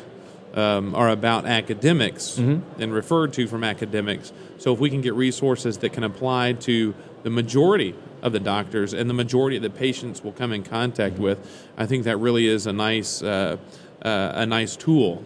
um, 0.54 0.96
are 0.96 1.10
about 1.10 1.46
academics 1.46 2.40
mm-hmm. 2.40 2.82
and 2.82 2.92
referred 2.92 3.32
to 3.34 3.48
from 3.48 3.64
academics. 3.64 4.34
So 4.58 4.74
if 4.74 4.80
we 4.80 4.90
can 4.90 5.02
get 5.02 5.14
resources 5.14 5.78
that 5.80 5.94
can 5.94 6.04
apply 6.04 6.54
to 6.54 6.96
the 7.22 7.30
majority 7.30 7.94
of 8.22 8.34
the 8.34 8.40
doctors 8.40 8.94
and 8.94 9.10
the 9.10 9.14
majority 9.14 9.58
of 9.58 9.64
the 9.64 9.70
patients 9.70 10.24
will 10.24 10.32
come 10.32 10.52
in 10.52 10.64
contact 10.64 11.18
with, 11.20 11.68
I 11.78 11.86
think 11.86 12.04
that 12.06 12.18
really 12.18 12.48
is 12.48 12.66
a 12.68 12.74
nice 12.74 13.22
uh, 13.22 13.58
uh, 14.02 14.32
a 14.36 14.46
nice 14.46 14.76
tool 14.76 15.24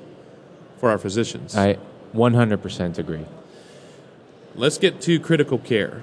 for 0.77 0.89
our 0.89 0.97
physicians. 0.97 1.55
I 1.55 1.77
100% 2.13 2.97
agree. 2.97 3.25
Let's 4.55 4.77
get 4.77 5.01
to 5.01 5.19
critical 5.19 5.57
care. 5.57 6.01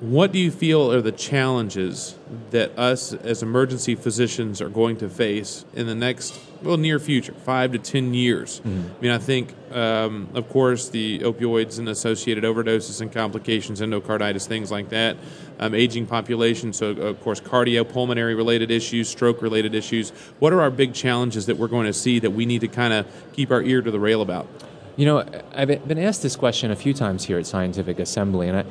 What 0.00 0.32
do 0.32 0.38
you 0.38 0.50
feel 0.50 0.90
are 0.92 1.02
the 1.02 1.12
challenges 1.12 2.16
that 2.52 2.78
us 2.78 3.12
as 3.12 3.42
emergency 3.42 3.94
physicians 3.94 4.62
are 4.62 4.70
going 4.70 4.96
to 4.98 5.10
face 5.10 5.66
in 5.74 5.86
the 5.86 5.94
next, 5.94 6.40
well, 6.62 6.78
near 6.78 6.98
future, 6.98 7.34
five 7.34 7.72
to 7.72 7.78
ten 7.78 8.14
years? 8.14 8.60
Mm-hmm. 8.60 8.88
I 8.98 9.02
mean, 9.02 9.10
I 9.10 9.18
think, 9.18 9.54
um, 9.72 10.30
of 10.32 10.48
course, 10.48 10.88
the 10.88 11.18
opioids 11.18 11.78
and 11.78 11.86
associated 11.86 12.44
overdoses 12.44 13.02
and 13.02 13.12
complications, 13.12 13.82
endocarditis, 13.82 14.46
things 14.46 14.70
like 14.70 14.88
that, 14.88 15.18
um, 15.58 15.74
aging 15.74 16.06
population, 16.06 16.72
so 16.72 16.92
of 16.92 17.20
course, 17.20 17.38
cardiopulmonary 17.38 18.34
related 18.34 18.70
issues, 18.70 19.06
stroke 19.06 19.42
related 19.42 19.74
issues. 19.74 20.12
What 20.38 20.54
are 20.54 20.62
our 20.62 20.70
big 20.70 20.94
challenges 20.94 21.44
that 21.44 21.58
we're 21.58 21.68
going 21.68 21.86
to 21.86 21.92
see 21.92 22.18
that 22.20 22.30
we 22.30 22.46
need 22.46 22.62
to 22.62 22.68
kind 22.68 22.94
of 22.94 23.06
keep 23.34 23.50
our 23.50 23.62
ear 23.62 23.82
to 23.82 23.90
the 23.90 24.00
rail 24.00 24.22
about? 24.22 24.48
You 24.96 25.06
know, 25.06 25.42
I've 25.54 25.86
been 25.86 25.98
asked 25.98 26.22
this 26.22 26.36
question 26.36 26.70
a 26.70 26.76
few 26.76 26.92
times 26.92 27.24
here 27.24 27.38
at 27.38 27.46
Scientific 27.46 27.98
Assembly, 27.98 28.48
and 28.48 28.58
I 28.58 28.64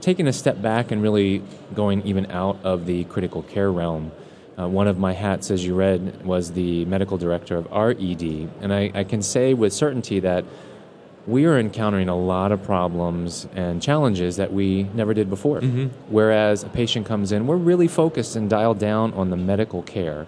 taking 0.00 0.26
a 0.26 0.32
step 0.32 0.60
back 0.60 0.90
and 0.90 1.02
really 1.02 1.42
going 1.74 2.02
even 2.06 2.30
out 2.30 2.58
of 2.64 2.86
the 2.86 3.04
critical 3.04 3.42
care 3.42 3.70
realm. 3.70 4.12
Uh, 4.58 4.66
one 4.66 4.88
of 4.88 4.98
my 4.98 5.12
hats, 5.12 5.50
as 5.50 5.64
you 5.64 5.74
read, 5.74 6.24
was 6.24 6.52
the 6.52 6.84
medical 6.86 7.16
director 7.16 7.56
of 7.56 7.66
RED. 7.70 8.22
And 8.60 8.72
I, 8.72 8.90
I 8.94 9.04
can 9.04 9.22
say 9.22 9.54
with 9.54 9.72
certainty 9.72 10.20
that 10.20 10.44
we 11.28 11.44
are 11.44 11.58
encountering 11.58 12.08
a 12.08 12.16
lot 12.16 12.52
of 12.52 12.62
problems 12.62 13.46
and 13.54 13.82
challenges 13.82 14.36
that 14.36 14.52
we 14.52 14.84
never 14.94 15.12
did 15.12 15.28
before. 15.28 15.60
Mm-hmm. 15.60 15.88
Whereas 16.12 16.64
a 16.64 16.68
patient 16.70 17.06
comes 17.06 17.32
in, 17.32 17.46
we're 17.46 17.56
really 17.56 17.86
focused 17.86 18.34
and 18.34 18.48
dialed 18.48 18.78
down 18.78 19.12
on 19.12 19.30
the 19.30 19.36
medical 19.36 19.82
care. 19.82 20.26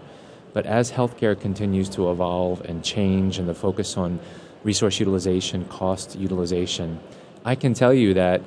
But 0.52 0.66
as 0.66 0.92
healthcare 0.92 1.40
continues 1.40 1.88
to 1.90 2.10
evolve 2.10 2.60
and 2.66 2.84
change 2.84 3.38
and 3.38 3.48
the 3.48 3.54
focus 3.54 3.96
on 3.96 4.20
resource 4.62 5.00
utilization, 5.00 5.64
cost 5.64 6.16
utilization, 6.16 7.00
I 7.44 7.54
can 7.54 7.72
tell 7.72 7.94
you 7.94 8.14
that 8.14 8.42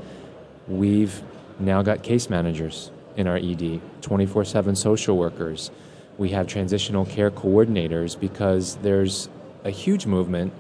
We've 0.68 1.22
now 1.60 1.82
got 1.82 2.04
case 2.04 2.30
managers 2.30 2.92
in 3.16 3.28
our 3.28 3.38
ED, 3.38 3.82
24 4.02 4.46
7 4.46 4.76
social 4.76 5.18
workers. 5.18 5.72
We 6.18 6.30
have 6.30 6.48
transitional 6.48 7.06
care 7.06 7.32
coordinators 7.32 8.20
because 8.20 8.76
there's 8.78 9.30
a 9.64 9.70
huge 9.70 10.06
movement 10.06 10.54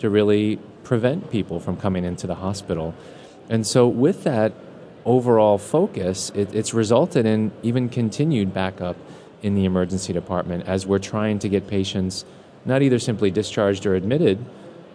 to 0.00 0.10
really 0.10 0.58
prevent 0.84 1.30
people 1.30 1.60
from 1.60 1.76
coming 1.76 2.04
into 2.04 2.26
the 2.26 2.36
hospital. 2.36 2.94
And 3.48 3.66
so, 3.66 3.88
with 3.88 4.24
that 4.24 4.52
overall 5.04 5.58
focus, 5.58 6.30
it, 6.34 6.54
it's 6.54 6.74
resulted 6.74 7.26
in 7.26 7.50
even 7.62 7.88
continued 7.88 8.52
backup 8.52 8.96
in 9.42 9.54
the 9.54 9.64
emergency 9.64 10.12
department 10.12 10.66
as 10.66 10.86
we're 10.86 10.98
trying 10.98 11.38
to 11.38 11.48
get 11.48 11.66
patients 11.66 12.24
not 12.64 12.82
either 12.82 12.98
simply 12.98 13.30
discharged 13.30 13.86
or 13.86 13.94
admitted, 13.94 14.44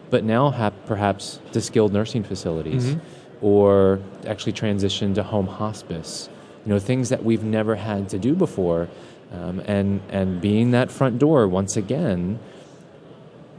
but 0.10 0.24
now 0.24 0.52
have 0.52 0.74
perhaps 0.86 1.40
to 1.54 1.62
skilled 1.62 1.92
nursing 1.92 2.24
facilities. 2.24 2.88
Mm-hmm 2.88 3.23
or 3.44 4.00
actually 4.26 4.54
transition 4.54 5.14
to 5.14 5.22
home 5.22 5.46
hospice. 5.46 6.30
You 6.66 6.72
know, 6.72 6.80
things 6.80 7.10
that 7.10 7.24
we've 7.24 7.44
never 7.44 7.76
had 7.76 8.10
to 8.10 8.18
do 8.18 8.34
before. 8.34 8.88
Um, 9.34 9.60
and, 9.66 10.00
and 10.10 10.40
being 10.40 10.72
that 10.72 10.90
front 10.90 11.20
door, 11.20 11.48
once 11.48 11.76
again, 11.76 12.40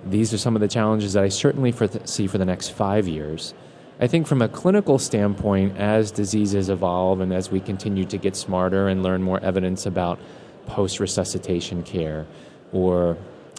these 0.06 0.32
are 0.32 0.38
some 0.38 0.56
of 0.56 0.60
the 0.60 0.68
challenges 0.68 1.12
that 1.12 1.22
I 1.22 1.28
certainly 1.28 1.70
for 1.70 1.86
th- 1.86 2.06
see 2.06 2.26
for 2.26 2.38
the 2.38 2.44
next 2.46 2.70
five 2.70 3.06
years. 3.06 3.52
I 4.00 4.06
think 4.06 4.26
from 4.26 4.40
a 4.40 4.48
clinical 4.48 4.98
standpoint, 4.98 5.76
as 5.76 6.10
diseases 6.10 6.70
evolve 6.70 7.20
and 7.20 7.32
as 7.32 7.50
we 7.50 7.60
continue 7.60 8.04
to 8.06 8.16
get 8.16 8.36
smarter 8.36 8.88
and 8.88 9.02
learn 9.02 9.22
more 9.22 9.40
evidence 9.40 9.86
about 9.86 10.18
post 10.66 10.98
resuscitation 10.98 11.82
care 11.82 12.26
or 12.72 13.18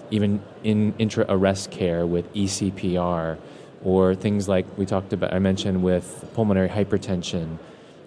even 0.10 0.42
in 0.64 0.94
intra 0.98 1.26
arrest 1.30 1.72
care 1.72 2.06
with 2.06 2.32
ECPR, 2.34 3.38
or 3.86 4.16
things 4.16 4.50
like 4.50 4.66
we 4.78 4.86
talked 4.86 5.14
about, 5.14 5.34
I 5.34 5.40
mentioned 5.40 5.84
with 5.84 6.28
pulmonary 6.34 6.68
hypertension, 6.68 7.60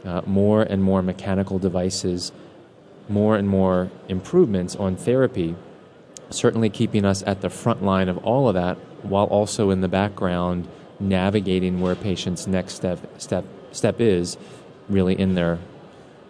uh, 0.05 0.23
more 0.27 0.63
and 0.63 0.83
more 0.83 1.03
mechanical 1.03 1.59
devices, 1.59 2.33
more 3.09 3.37
and 3.37 3.49
more 3.49 3.91
improvements 4.09 4.77
on 4.77 4.97
therapy, 4.97 5.55
certainly 6.31 6.69
keeping 6.69 7.05
us 7.05 7.23
at 7.27 7.41
the 7.41 7.49
front 7.49 7.83
line 7.83 8.09
of 8.09 8.19
all 8.19 8.49
of 8.49 8.55
that 8.55 8.77
while 9.03 9.27
also 9.27 9.71
in 9.71 9.81
the 9.81 9.89
background 9.89 10.69
navigating 11.01 11.81
where 11.81 11.95
patients' 11.95 12.47
next 12.47 12.75
step, 12.75 12.99
step 13.21 13.45
step 13.73 14.01
is 14.01 14.37
really 14.89 15.19
in 15.19 15.35
their 15.35 15.59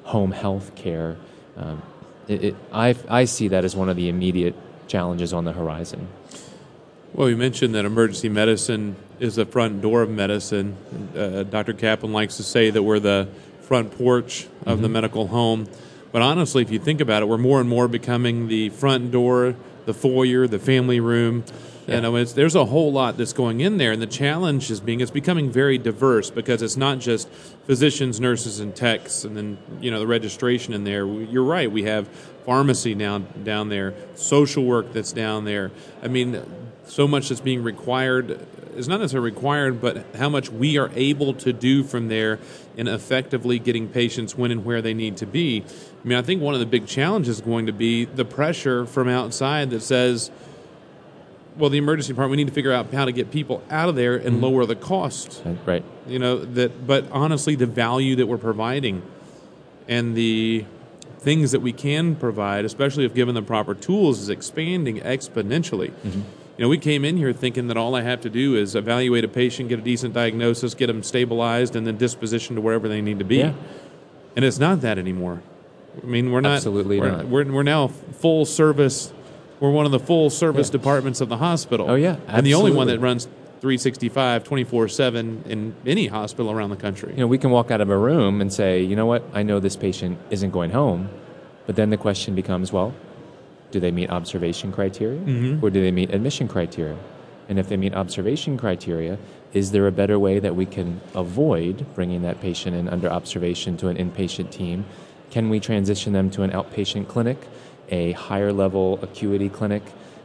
home 0.05 0.33
health 0.33 0.75
care. 0.75 1.17
Um, 1.57 1.83
it, 2.27 2.45
it, 2.45 2.57
I, 2.73 2.95
I 3.09 3.25
see 3.25 3.49
that 3.49 3.65
as 3.65 3.75
one 3.75 3.89
of 3.89 3.97
the 3.97 4.09
immediate 4.09 4.55
challenges 4.89 5.33
on 5.33 5.45
the 5.45 5.53
horizon. 5.53 6.09
Well, 7.15 7.29
you 7.31 7.37
mentioned 7.37 7.75
that 7.75 7.85
emergency 7.85 8.29
medicine 8.29 8.95
is 9.19 9.37
the 9.37 9.47
front 9.47 9.81
door 9.81 10.03
of 10.03 10.11
medicine. 10.11 10.77
Uh, 11.17 11.43
Dr. 11.43 11.73
Kaplan 11.73 12.13
likes 12.13 12.37
to 12.37 12.43
say 12.43 12.71
that 12.71 12.83
we're 12.83 13.01
the 13.01 13.29
front 13.63 13.97
porch 13.97 14.45
of 14.45 14.75
mm-hmm. 14.75 14.83
the 14.83 14.89
medical 14.89 15.27
home. 15.29 15.69
But 16.13 16.23
honestly, 16.23 16.63
if 16.63 16.71
you 16.71 16.79
think 16.79 17.01
about 17.01 17.23
it, 17.23 17.27
we're 17.27 17.39
more 17.39 17.61
and 17.61 17.69
more 17.69 17.89
becoming 17.89 18.49
the 18.49 18.71
front 18.71 19.11
door, 19.11 19.55
the 19.87 19.95
foyer, 19.95 20.47
the 20.47 20.59
family 20.59 21.01
room. 21.01 21.45
Yeah. 21.87 21.97
You 21.97 22.01
know, 22.03 22.25
there's 22.25 22.55
a 22.55 22.67
whole 22.67 22.93
lot 22.93 23.17
that's 23.17 23.33
going 23.33 23.61
in 23.61 23.79
there, 23.79 23.93
and 23.93 24.03
the 24.03 24.07
challenge 24.07 24.71
is 24.71 24.79
being 24.79 25.01
it's 25.01 25.11
becoming 25.11 25.51
very 25.51 25.79
diverse 25.79 26.29
because 26.29 26.61
it's 26.61 26.77
not 26.77 26.99
just 26.99 27.31
physicians, 27.67 28.21
nurses, 28.21 28.61
and 28.61 28.77
techs, 28.77 29.25
and 29.25 29.35
then 29.35 29.57
you 29.81 29.91
know 29.91 29.99
the 29.99 30.07
registration 30.07 30.75
in 30.75 30.85
there. 30.85 31.07
You're 31.07 31.45
right. 31.45 31.73
We 31.73 31.85
have 31.85 32.07
pharmacy 32.45 32.95
now 32.95 33.19
down 33.19 33.71
there, 33.71 33.95
social 34.15 34.65
work 34.65 34.93
that's 34.93 35.13
down 35.13 35.47
there. 35.47 35.71
I 36.03 36.09
mean, 36.09 36.43
so 36.89 37.07
much 37.07 37.29
that's 37.29 37.41
being 37.41 37.63
required 37.63 38.47
is 38.75 38.89
not 38.89 39.01
necessarily 39.01 39.31
required, 39.31 39.81
but 39.81 40.05
how 40.17 40.29
much 40.29 40.51
we 40.51 40.79
are 40.79 40.91
able 40.95 41.35
to 41.35 41.53
do 41.53 41.83
from 41.83 42.09
there 42.09 42.39
in 42.77 42.87
effectively 42.87 43.59
getting 43.59 43.89
patients 43.89 44.37
when 44.37 44.51
and 44.51 44.65
where 44.65 44.81
they 44.81 44.95
need 44.95 45.17
to 45.17 45.27
be. 45.27 45.65
I 46.05 46.09
mean, 46.09 46.17
I 46.17 46.23
think 46.23 46.41
one 46.41 46.55
of 46.55 46.61
the 46.61 46.67
big 46.67 46.87
challenges 46.87 47.37
is 47.37 47.41
going 47.41 47.67
to 47.67 47.73
be 47.73 48.05
the 48.05 48.25
pressure 48.25 48.87
from 48.87 49.09
outside 49.09 49.71
that 49.71 49.81
says 49.81 50.31
well, 51.59 51.71
the 51.71 51.79
emergency 51.79 52.13
department, 52.13 52.31
we 52.31 52.37
need 52.37 52.47
to 52.47 52.55
figure 52.55 52.73
out 52.73 52.93
how 52.95 53.05
to 53.05 53.13
get 53.13 53.33
people 53.33 53.63
out 53.69 53.89
of 53.89 53.97
there 53.97 54.15
and 54.15 54.35
mm-hmm. 54.37 54.45
lower 54.45 54.65
the 54.65 54.77
cost. 54.77 55.43
Right. 55.67 55.85
You 56.07 56.21
know 56.21 56.39
that, 56.39 56.87
but 56.87 57.11
honestly, 57.11 57.57
the 57.57 57.67
value 57.67 58.17
that 58.17 58.27
we're 58.27 58.39
providing 58.39 59.03
and 59.89 60.15
the 60.15 60.65
things 61.19 61.51
that 61.53 61.61
we 61.61 61.73
can 61.73 62.15
provide, 62.15 62.65
especially 62.65 63.05
if 63.05 63.13
given 63.13 63.35
the 63.35 63.43
proper 63.43 63.75
tools, 63.75 64.21
is 64.21 64.29
expanding 64.29 65.01
exponentially. 65.01 65.91
Mm-hmm. 65.91 66.21
You 66.59 66.65
know, 66.65 66.69
we 66.69 66.79
came 66.79 67.05
in 67.05 67.17
here 67.17 67.33
thinking 67.33 67.69
that 67.69 67.77
all 67.77 67.95
I 67.95 68.03
have 68.03 68.21
to 68.23 68.31
do 68.31 68.57
is 68.57 68.75
evaluate 68.75 69.25
a 69.25 69.29
patient, 69.29 69.69
get 69.69 69.79
a 69.79 69.83
decent 69.83 70.13
diagnosis, 70.13 70.75
get 70.75 70.89
them 70.89 71.03
stabilized, 71.03 71.77
and 71.77 71.87
then 71.87 71.97
disposition 71.97 72.57
to 72.57 72.61
wherever 72.61 72.89
they 72.89 73.01
need 73.01 73.21
to 73.21 73.25
be. 73.25 73.37
Yeah. 73.37 73.55
And 74.35 74.45
it's 74.45 74.59
not 74.59 74.81
that 74.83 74.99
anymore. 74.99 75.41
I 76.03 76.05
mean, 76.05 76.33
we're 76.33 76.41
not 76.41 76.57
absolutely 76.57 77.01
we're, 77.01 77.11
not. 77.11 77.29
We're, 77.29 77.45
we're 77.45 77.63
now 77.63 77.89
full 77.89 78.45
service 78.45 79.13
we're 79.61 79.71
one 79.71 79.87
of 79.87 79.93
the 79.93 79.99
full 79.99 80.31
service 80.31 80.69
yeah. 80.69 80.73
departments 80.73 81.21
of 81.21 81.29
the 81.29 81.37
hospital. 81.37 81.91
Oh, 81.91 81.95
yeah. 81.95 82.11
Absolutely. 82.11 82.35
And 82.35 82.47
the 82.47 82.55
only 82.55 82.73
one 82.73 82.87
that 82.89 83.01
runs 83.01 83.25
365, 83.61 84.45
24 84.45 84.89
7 84.89 85.45
in 85.47 85.75
any 85.85 86.07
hospital 86.07 86.53
around 86.53 86.71
the 86.71 86.77
country. 86.77 87.13
You 87.13 87.21
know, 87.21 87.27
we 87.27 87.39
can 87.39 87.51
walk 87.51 87.71
out 87.71 87.81
of 87.81 87.91
a 87.91 87.99
room 87.99 88.41
and 88.41 88.53
say, 88.53 88.83
you 88.83 88.95
know 88.95 89.07
what, 89.07 89.25
I 89.33 89.43
know 89.43 89.59
this 89.59 89.77
patient 89.77 90.19
isn't 90.31 90.51
going 90.51 90.71
home. 90.71 91.09
But 91.67 91.77
then 91.77 91.91
the 91.91 91.97
question 91.97 92.35
becomes, 92.35 92.73
well, 92.73 92.95
do 93.71 93.81
they 93.81 93.91
meet 93.91 94.11
observation 94.11 94.73
criteria 94.73 95.21
mm-hmm. 95.21 95.65
or 95.65 95.71
do 95.71 95.81
they 95.81 95.91
meet 95.91 96.11
admission 96.15 96.49
criteria? 96.49 96.97
And 97.49 97.59
if 97.59 97.69
they 97.69 97.77
meet 97.77 97.95
observation 97.95 98.57
criteria, 98.59 99.19
is 99.53 99.71
there 99.71 99.87
a 99.87 99.93
better 99.93 100.19
way 100.19 100.39
that 100.39 100.55
we 100.55 100.67
can 100.67 101.01
avoid 101.15 101.87
bringing 101.95 102.23
that 102.23 102.41
patient 102.41 102.77
in 102.77 102.89
under 102.89 103.09
observation 103.09 103.77
to 103.79 103.89
an 103.89 103.97
inpatient 103.97 104.51
team? 104.51 104.85
Can 105.31 105.49
we 105.49 105.61
transition 105.61 106.13
them 106.13 106.31
to 106.31 106.43
an 106.43 106.51
outpatient 106.51 107.09
clinic? 107.09 107.39
a 107.91 108.13
higher 108.13 108.53
level 108.53 108.99
acuity 109.03 109.49
clinic? 109.49 109.83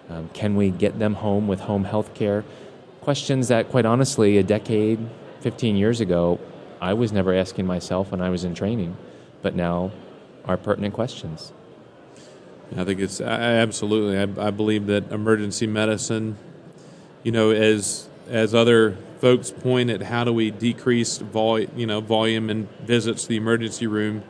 Um, 0.10 0.30
can 0.34 0.56
we 0.56 0.70
get 0.70 1.00
them 1.00 1.16
home 1.16 1.48
with 1.48 1.62
home 1.62 1.86
health 1.86 2.14
care? 2.14 2.44
Questions 3.02 3.48
that, 3.48 3.70
quite 3.70 3.86
honestly, 3.86 4.38
a 4.38 4.44
decade, 4.44 5.00
15 5.42 5.76
years 5.76 6.02
ago, 6.02 6.40
I 6.82 6.94
was 6.94 7.12
never 7.12 7.34
asking 7.34 7.66
myself 7.66 8.12
when 8.12 8.22
I 8.22 8.30
was 8.30 8.44
in 8.44 8.54
training, 8.54 8.98
but 9.42 9.56
now 9.56 9.92
are 10.46 10.58
pertinent 10.58 10.94
questions. 10.94 11.54
I 12.77 12.84
think 12.84 13.00
it's 13.00 13.22
I, 13.22 13.25
absolutely. 13.25 14.17
I, 14.17 14.48
I 14.48 14.51
believe 14.51 14.88
that 14.88 15.12
emergency 15.12 15.67
medicine, 15.67 16.38
you 17.24 17.32
know, 17.32 17.51
as 17.51 18.08
as 18.29 18.55
other 18.55 18.98
folks 19.20 19.51
point 19.51 19.89
at 19.89 20.01
how 20.01 20.24
do 20.24 20.34
we 20.34 20.51
decrease 20.51 21.17
vol- 21.17 21.60
you 21.60 21.86
know 21.86 22.01
volume 22.01 22.50
and 22.50 22.70
visits 22.82 23.24
to 23.24 23.29
the 23.29 23.38
emergency 23.38 23.88
room, 23.88 24.24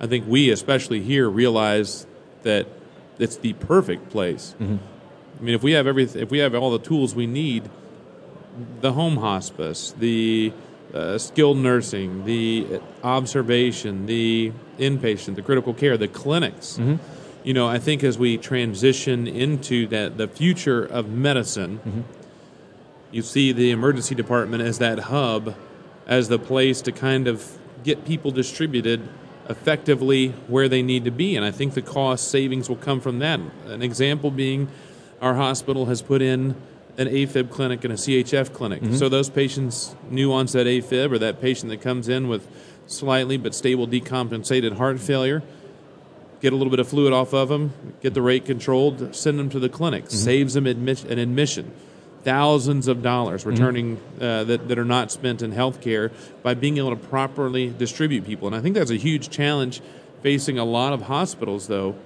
I 0.00 0.06
think 0.06 0.26
we, 0.28 0.50
especially 0.50 1.00
here, 1.00 1.28
realize 1.28 2.06
that 2.42 2.66
it's 3.18 3.36
the 3.36 3.52
perfect 3.54 4.10
place. 4.10 4.54
Mm-hmm. 4.60 4.76
I 5.38 5.42
mean, 5.42 5.54
if 5.54 5.62
we 5.62 5.72
have 5.72 5.86
everything, 5.86 6.22
if 6.22 6.30
we 6.30 6.38
have 6.38 6.54
all 6.54 6.70
the 6.70 6.78
tools 6.78 7.14
we 7.14 7.26
need, 7.26 7.68
the 8.80 8.92
home 8.92 9.16
hospice, 9.16 9.94
the 9.98 10.52
uh, 10.92 11.18
skilled 11.18 11.56
nursing, 11.56 12.24
the 12.24 12.80
observation, 13.02 14.06
the 14.06 14.52
inpatient, 14.78 15.36
the 15.36 15.42
critical 15.42 15.72
care, 15.72 15.96
the 15.96 16.08
clinics. 16.08 16.78
Mm-hmm. 16.78 16.96
You 17.42 17.54
know, 17.54 17.66
I 17.66 17.78
think 17.78 18.04
as 18.04 18.18
we 18.18 18.36
transition 18.36 19.26
into 19.26 19.86
that 19.88 20.18
the 20.18 20.28
future 20.28 20.84
of 20.84 21.08
medicine, 21.08 21.78
mm-hmm. 21.78 22.00
you 23.10 23.22
see 23.22 23.52
the 23.52 23.70
emergency 23.70 24.14
department 24.14 24.62
as 24.62 24.78
that 24.78 24.98
hub, 24.98 25.54
as 26.06 26.28
the 26.28 26.38
place 26.38 26.82
to 26.82 26.92
kind 26.92 27.28
of 27.28 27.58
get 27.82 28.04
people 28.04 28.30
distributed 28.30 29.08
effectively 29.48 30.28
where 30.48 30.68
they 30.68 30.82
need 30.82 31.04
to 31.04 31.10
be. 31.10 31.34
And 31.34 31.44
I 31.44 31.50
think 31.50 31.74
the 31.74 31.82
cost 31.82 32.30
savings 32.30 32.68
will 32.68 32.76
come 32.76 33.00
from 33.00 33.18
that. 33.18 33.40
An 33.66 33.82
example 33.82 34.30
being 34.30 34.68
our 35.20 35.34
hospital 35.34 35.86
has 35.86 36.02
put 36.02 36.22
in 36.22 36.54
an 36.96 37.08
AFib 37.08 37.50
clinic 37.50 37.84
and 37.84 37.92
a 37.92 37.96
CHF 37.96 38.52
clinic. 38.52 38.82
Mm-hmm. 38.82 38.96
So 38.96 39.08
those 39.08 39.30
patients 39.30 39.94
new 40.10 40.32
onset 40.32 40.66
AFib 40.66 41.12
or 41.12 41.18
that 41.18 41.40
patient 41.40 41.70
that 41.70 41.80
comes 41.80 42.08
in 42.08 42.28
with 42.28 42.46
slightly 42.86 43.36
but 43.36 43.54
stable 43.54 43.86
decompensated 43.86 44.76
heart 44.76 45.00
failure, 45.00 45.42
get 46.40 46.52
a 46.52 46.56
little 46.56 46.70
bit 46.70 46.80
of 46.80 46.88
fluid 46.88 47.12
off 47.12 47.32
of 47.32 47.48
them, 47.48 47.72
get 48.00 48.14
the 48.14 48.22
rate 48.22 48.44
controlled, 48.44 49.14
send 49.14 49.38
them 49.38 49.50
to 49.50 49.58
the 49.58 49.68
clinic, 49.68 50.04
mm-hmm. 50.04 50.16
saves 50.16 50.54
them 50.54 50.64
admi- 50.64 51.08
an 51.10 51.18
admission 51.18 51.72
thousands 52.22 52.88
of 52.88 53.02
dollars 53.02 53.42
mm-hmm. 53.42 53.50
returning 53.50 53.96
mm-hmm. 53.96 54.22
uh, 54.22 54.44
that, 54.44 54.68
that 54.68 54.78
are 54.78 54.84
not 54.84 55.10
spent 55.10 55.42
in 55.42 55.52
healthcare 55.52 56.12
by 56.42 56.54
being 56.54 56.78
able 56.78 56.90
to 56.90 56.96
properly 56.96 57.70
distribute 57.70 58.24
people. 58.24 58.46
And 58.46 58.56
I 58.56 58.60
think 58.60 58.74
that's 58.74 58.90
a 58.90 58.96
huge 58.96 59.30
challenge 59.30 59.80
facing 60.22 60.58
a 60.58 60.64
lot 60.64 60.92
of 60.92 61.02
hospitals, 61.02 61.66
though. 61.66 61.96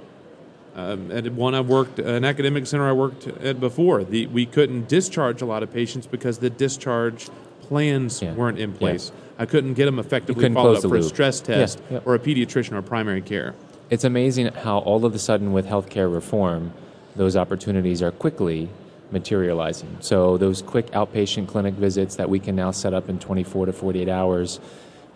Um, 0.77 1.13
at 1.13 1.33
one 1.33 1.55
I 1.55 1.61
worked, 1.61 2.01
an 2.01 2.25
academic 2.25 2.67
center 2.67 2.89
I 2.89 2.93
worked 2.93 3.29
at 3.29 3.61
before, 3.61 4.03
the, 4.03 4.27
we 4.27 4.45
couldn't 4.45 4.89
discharge 4.89 5.41
a 5.41 5.47
lot 5.47 5.63
of 5.63 5.73
patients 5.73 6.09
because 6.09 6.39
the 6.39 6.51
discharge 6.51 7.29
plans 7.61 8.21
yeah. 8.21 8.35
weren't 8.35 8.59
in 8.59 8.73
place. 8.73 9.13
Yeah. 9.15 9.21
I 9.39 9.47
couldn't 9.47 9.75
get 9.75 9.87
them 9.87 10.01
effectively 10.01 10.53
followed 10.53 10.77
up 10.77 10.83
for 10.83 10.89
loop. 10.89 11.01
a 11.01 11.09
stress 11.09 11.41
test 11.41 11.81
yeah. 11.91 12.01
or 12.05 12.17
a 12.17 12.19
pediatrician 12.19 12.73
or 12.73 12.83
primary 12.83 13.23
care. 13.23 13.55
It's 13.91 14.05
amazing 14.05 14.47
how 14.47 14.79
all 14.79 15.05
of 15.05 15.15
a 15.15 15.19
sudden 15.19 15.53
with 15.53 15.67
healthcare 15.67 16.13
reform, 16.13 16.73
those 17.17 17.37
opportunities 17.37 18.03
are 18.03 18.11
quickly 18.11 18.71
materializing. 19.11 19.99
So 20.01 20.39
those 20.39 20.63
quick 20.63 20.91
outpatient 20.93 21.49
clinic 21.49 21.75
visits 21.75 22.17
that 22.17 22.31
we 22.31 22.41
can 22.41 22.57
now 22.57 22.71
set 22.71 22.95
up 22.95 23.09
in 23.09 23.19
24 23.19 23.67
to 23.67 23.73
48 23.73 24.09
hours 24.09 24.59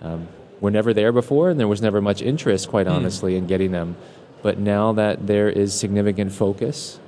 um, 0.02 0.28
were 0.60 0.70
never 0.70 0.92
there 0.92 1.12
before, 1.12 1.50
and 1.50 1.58
there 1.58 1.68
was 1.68 1.80
never 1.80 2.00
much 2.00 2.20
interest, 2.20 2.68
quite 2.68 2.86
hmm. 2.86 2.92
honestly, 2.92 3.34
mm. 3.34 3.38
in 3.38 3.46
getting 3.46 3.72
them. 3.72 3.96
But 4.42 4.58
now 4.58 4.92
that 4.92 5.26
there 5.26 5.48
is 5.48 5.74
significant 5.74 6.32
focus 6.32 7.00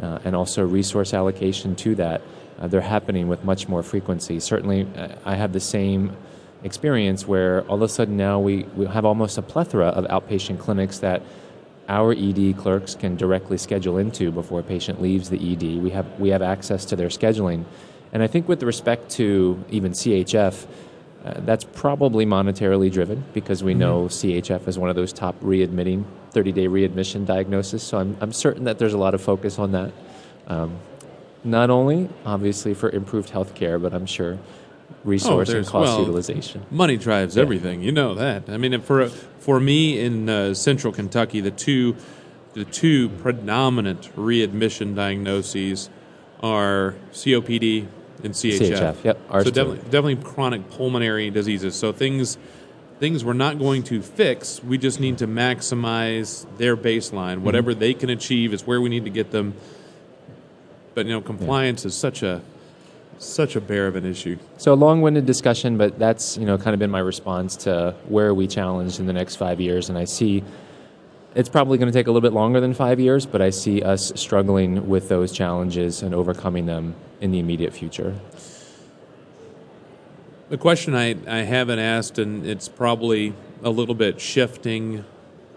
uh, 0.00 0.20
and 0.24 0.34
also 0.34 0.64
resource 0.64 1.12
allocation 1.12 1.74
to 1.76 1.94
that, 1.96 2.22
uh, 2.58 2.68
they're 2.68 2.80
happening 2.80 3.28
with 3.28 3.44
much 3.44 3.68
more 3.68 3.82
frequency. 3.82 4.40
Certainly, 4.40 4.88
uh, 4.96 5.08
I 5.24 5.34
have 5.34 5.52
the 5.52 5.60
same 5.60 6.16
experience 6.62 7.26
where 7.26 7.62
all 7.62 7.76
of 7.76 7.82
a 7.82 7.88
sudden 7.88 8.16
now 8.16 8.40
we, 8.40 8.64
we 8.76 8.86
have 8.86 9.04
almost 9.04 9.38
a 9.38 9.42
plethora 9.42 9.86
of 9.88 10.04
outpatient 10.06 10.58
clinics 10.58 10.98
that 10.98 11.22
our 11.88 12.12
ED 12.12 12.56
clerks 12.58 12.94
can 12.94 13.16
directly 13.16 13.56
schedule 13.56 13.96
into 13.96 14.30
before 14.30 14.60
a 14.60 14.62
patient 14.62 15.00
leaves 15.00 15.30
the 15.30 15.52
ED. 15.52 15.82
We 15.82 15.90
have, 15.90 16.06
we 16.20 16.28
have 16.30 16.42
access 16.42 16.84
to 16.86 16.96
their 16.96 17.08
scheduling. 17.08 17.64
And 18.12 18.22
I 18.22 18.26
think 18.26 18.48
with 18.48 18.62
respect 18.62 19.10
to 19.12 19.62
even 19.70 19.92
CHF, 19.92 20.66
uh, 21.24 21.34
that's 21.38 21.64
probably 21.64 22.26
monetarily 22.26 22.92
driven 22.92 23.24
because 23.32 23.64
we 23.64 23.72
mm-hmm. 23.72 23.80
know 23.80 24.04
CHF 24.04 24.68
is 24.68 24.78
one 24.78 24.90
of 24.90 24.96
those 24.96 25.12
top 25.12 25.38
readmitting 25.40 26.04
30 26.30 26.52
day 26.52 26.66
readmission 26.66 27.24
diagnosis. 27.24 27.82
So 27.82 27.98
I'm, 27.98 28.16
I'm 28.20 28.32
certain 28.32 28.64
that 28.64 28.78
there's 28.78 28.92
a 28.92 28.98
lot 28.98 29.14
of 29.14 29.22
focus 29.22 29.58
on 29.58 29.72
that. 29.72 29.92
Um, 30.46 30.78
not 31.44 31.70
only, 31.70 32.08
obviously, 32.26 32.74
for 32.74 32.90
improved 32.90 33.30
health 33.30 33.54
care, 33.54 33.78
but 33.78 33.94
I'm 33.94 34.06
sure 34.06 34.38
resource 35.04 35.50
oh, 35.50 35.58
and 35.58 35.66
cost 35.66 35.86
well, 35.88 36.00
utilization. 36.00 36.64
Money 36.70 36.96
drives 36.96 37.36
yeah. 37.36 37.42
everything. 37.42 37.82
You 37.82 37.92
know 37.92 38.14
that. 38.14 38.48
I 38.48 38.56
mean, 38.56 38.80
for 38.80 39.08
for 39.08 39.60
me 39.60 40.00
in 40.00 40.28
uh, 40.28 40.54
Central 40.54 40.92
Kentucky, 40.92 41.40
the 41.40 41.50
two 41.50 41.96
the 42.54 42.64
two 42.64 43.08
predominant 43.08 44.10
readmission 44.16 44.94
diagnoses 44.94 45.90
are 46.42 46.94
COPD 47.12 47.86
and 48.24 48.34
CHF. 48.34 48.70
CHF 48.70 49.04
yep. 49.04 49.20
Ours 49.30 49.44
so 49.44 49.50
definitely, 49.50 49.82
definitely 49.90 50.16
chronic 50.16 50.70
pulmonary 50.70 51.30
diseases. 51.30 51.74
So 51.74 51.92
things 51.92 52.38
things 52.98 53.24
we're 53.24 53.32
not 53.32 53.58
going 53.58 53.84
to 53.84 54.02
fix. 54.02 54.62
We 54.62 54.76
just 54.78 54.98
need 55.00 55.18
to 55.18 55.26
maximize 55.26 56.46
their 56.56 56.76
baseline. 56.76 57.36
Mm-hmm. 57.36 57.44
Whatever 57.44 57.74
they 57.74 57.94
can 57.94 58.10
achieve 58.10 58.52
is 58.52 58.66
where 58.66 58.80
we 58.80 58.88
need 58.88 59.04
to 59.04 59.10
get 59.10 59.30
them. 59.30 59.54
But 60.94 61.06
you 61.06 61.12
know, 61.12 61.20
compliance 61.20 61.84
yeah. 61.84 61.88
is 61.88 61.96
such 61.96 62.22
a 62.22 62.42
Such 63.18 63.56
a 63.56 63.60
bear 63.60 63.86
of 63.88 63.96
an 63.96 64.06
issue. 64.06 64.38
So 64.58 64.72
a 64.72 64.76
long-winded 64.76 65.26
discussion, 65.26 65.76
but 65.76 65.98
that's 65.98 66.36
you 66.36 66.46
know 66.46 66.56
kind 66.56 66.74
of 66.74 66.78
been 66.78 66.90
my 66.90 67.00
response 67.00 67.56
to 67.56 67.94
where 68.08 68.28
are 68.28 68.34
we 68.34 68.46
challenged 68.46 69.00
in 69.00 69.06
the 69.06 69.12
next 69.12 69.36
five 69.36 69.60
years, 69.60 69.88
and 69.88 69.98
I 69.98 70.04
see 70.04 70.44
it's 71.34 71.48
probably 71.48 71.78
going 71.78 71.90
to 71.90 71.96
take 71.96 72.06
a 72.06 72.10
little 72.10 72.26
bit 72.26 72.32
longer 72.32 72.60
than 72.60 72.74
five 72.74 72.98
years, 72.98 73.26
but 73.26 73.42
I 73.42 73.50
see 73.50 73.82
us 73.82 74.12
struggling 74.16 74.88
with 74.88 75.08
those 75.08 75.32
challenges 75.32 76.02
and 76.02 76.14
overcoming 76.14 76.66
them 76.66 76.94
in 77.20 77.30
the 77.30 77.38
immediate 77.38 77.72
future. 77.72 78.14
The 80.48 80.56
question 80.56 80.94
I, 80.94 81.16
I 81.26 81.42
haven't 81.42 81.78
asked, 81.78 82.18
and 82.18 82.46
it's 82.46 82.68
probably 82.68 83.34
a 83.62 83.70
little 83.70 83.94
bit 83.94 84.20
shifting, 84.20 85.04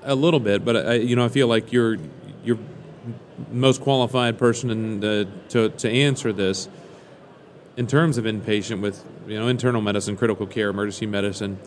a 0.03 0.15
little 0.15 0.39
bit, 0.39 0.65
but 0.65 0.75
I, 0.75 0.93
you 0.95 1.15
know 1.15 1.25
I 1.25 1.29
feel 1.29 1.47
like 1.47 1.71
you're 1.71 1.97
you're 2.43 2.59
most 3.51 3.81
qualified 3.81 4.37
person 4.37 4.69
in, 4.69 5.03
uh, 5.03 5.25
to 5.49 5.69
to 5.69 5.89
answer 5.89 6.33
this. 6.33 6.67
In 7.77 7.87
terms 7.87 8.17
of 8.17 8.25
inpatient 8.25 8.81
with 8.81 9.03
you 9.27 9.39
know 9.39 9.47
internal 9.47 9.81
medicine, 9.81 10.17
critical 10.17 10.45
care, 10.45 10.69
emergency 10.69 11.05
medicine, 11.05 11.59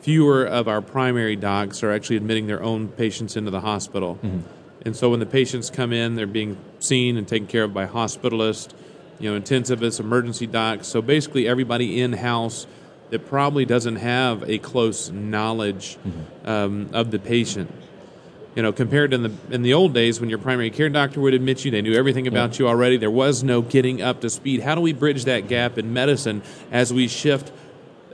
fewer 0.00 0.44
of 0.44 0.68
our 0.68 0.82
primary 0.82 1.36
docs 1.36 1.82
are 1.82 1.90
actually 1.90 2.16
admitting 2.16 2.46
their 2.46 2.62
own 2.62 2.88
patients 2.88 3.36
into 3.36 3.50
the 3.50 3.60
hospital. 3.60 4.16
Mm-hmm. 4.16 4.40
And 4.84 4.94
so 4.94 5.10
when 5.10 5.20
the 5.20 5.26
patients 5.26 5.70
come 5.70 5.92
in, 5.92 6.14
they're 6.14 6.26
being 6.26 6.58
seen 6.78 7.16
and 7.16 7.26
taken 7.26 7.46
care 7.46 7.64
of 7.64 7.72
by 7.72 7.86
hospitalists, 7.86 8.74
you 9.18 9.32
know, 9.32 9.40
intensivists, 9.40 9.98
emergency 10.00 10.46
docs. 10.46 10.88
So 10.88 11.00
basically, 11.00 11.48
everybody 11.48 12.00
in 12.00 12.12
house 12.12 12.66
that 13.10 13.26
probably 13.26 13.64
doesn't 13.64 13.96
have 13.96 14.48
a 14.48 14.58
close 14.58 15.10
knowledge 15.10 15.96
mm-hmm. 15.96 16.48
um, 16.48 16.90
of 16.92 17.10
the 17.10 17.18
patient. 17.18 17.70
You 18.54 18.62
know, 18.62 18.72
compared 18.72 19.10
to 19.10 19.16
in 19.16 19.22
the 19.24 19.32
in 19.50 19.62
the 19.62 19.74
old 19.74 19.94
days 19.94 20.20
when 20.20 20.30
your 20.30 20.38
primary 20.38 20.70
care 20.70 20.88
doctor 20.88 21.20
would 21.20 21.34
admit 21.34 21.64
you, 21.64 21.70
they 21.70 21.82
knew 21.82 21.94
everything 21.94 22.26
about 22.28 22.52
yeah. 22.52 22.58
you 22.60 22.68
already. 22.68 22.96
There 22.96 23.10
was 23.10 23.42
no 23.42 23.62
getting 23.62 24.00
up 24.00 24.20
to 24.20 24.30
speed. 24.30 24.62
How 24.62 24.76
do 24.76 24.80
we 24.80 24.92
bridge 24.92 25.24
that 25.24 25.48
gap 25.48 25.76
in 25.76 25.92
medicine 25.92 26.42
as 26.70 26.92
we 26.92 27.08
shift 27.08 27.50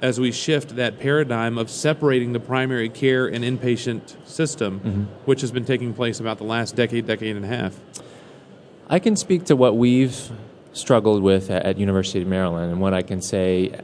as 0.00 0.18
we 0.18 0.32
shift 0.32 0.76
that 0.76 0.98
paradigm 0.98 1.58
of 1.58 1.68
separating 1.70 2.32
the 2.32 2.40
primary 2.40 2.88
care 2.88 3.26
and 3.26 3.44
inpatient 3.44 4.16
system, 4.26 4.80
mm-hmm. 4.80 5.02
which 5.26 5.42
has 5.42 5.50
been 5.50 5.66
taking 5.66 5.92
place 5.92 6.20
about 6.20 6.38
the 6.38 6.44
last 6.44 6.74
decade, 6.74 7.06
decade 7.06 7.36
and 7.36 7.44
a 7.44 7.48
half? 7.48 7.78
I 8.88 8.98
can 8.98 9.16
speak 9.16 9.44
to 9.44 9.56
what 9.56 9.76
we've 9.76 10.30
struggled 10.72 11.22
with 11.22 11.50
at, 11.50 11.64
at 11.66 11.78
University 11.78 12.22
of 12.22 12.28
Maryland, 12.28 12.72
and 12.72 12.80
what 12.80 12.94
I 12.94 13.02
can 13.02 13.20
say. 13.20 13.78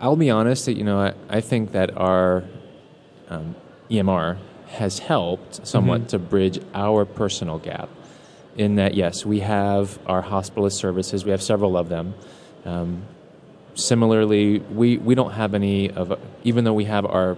I'll 0.00 0.16
be 0.16 0.30
honest 0.30 0.66
that 0.66 0.76
you 0.76 0.84
know 0.84 1.00
I, 1.00 1.14
I 1.28 1.40
think 1.40 1.72
that 1.72 1.96
our 1.96 2.44
um, 3.28 3.54
EMR 3.90 4.38
has 4.68 4.98
helped 4.98 5.66
somewhat 5.66 6.02
mm-hmm. 6.02 6.08
to 6.08 6.18
bridge 6.18 6.60
our 6.74 7.04
personal 7.04 7.58
gap. 7.58 7.88
In 8.56 8.76
that, 8.76 8.94
yes, 8.94 9.24
we 9.24 9.40
have 9.40 9.98
our 10.06 10.22
hospitalist 10.22 10.72
services. 10.72 11.24
We 11.24 11.30
have 11.30 11.42
several 11.42 11.76
of 11.76 11.88
them. 11.88 12.14
Um, 12.64 13.02
similarly, 13.74 14.58
we, 14.58 14.98
we 14.98 15.14
don't 15.14 15.32
have 15.32 15.54
any 15.54 15.90
of, 15.90 16.18
even 16.44 16.64
though 16.64 16.72
we 16.72 16.84
have 16.84 17.06
our 17.06 17.36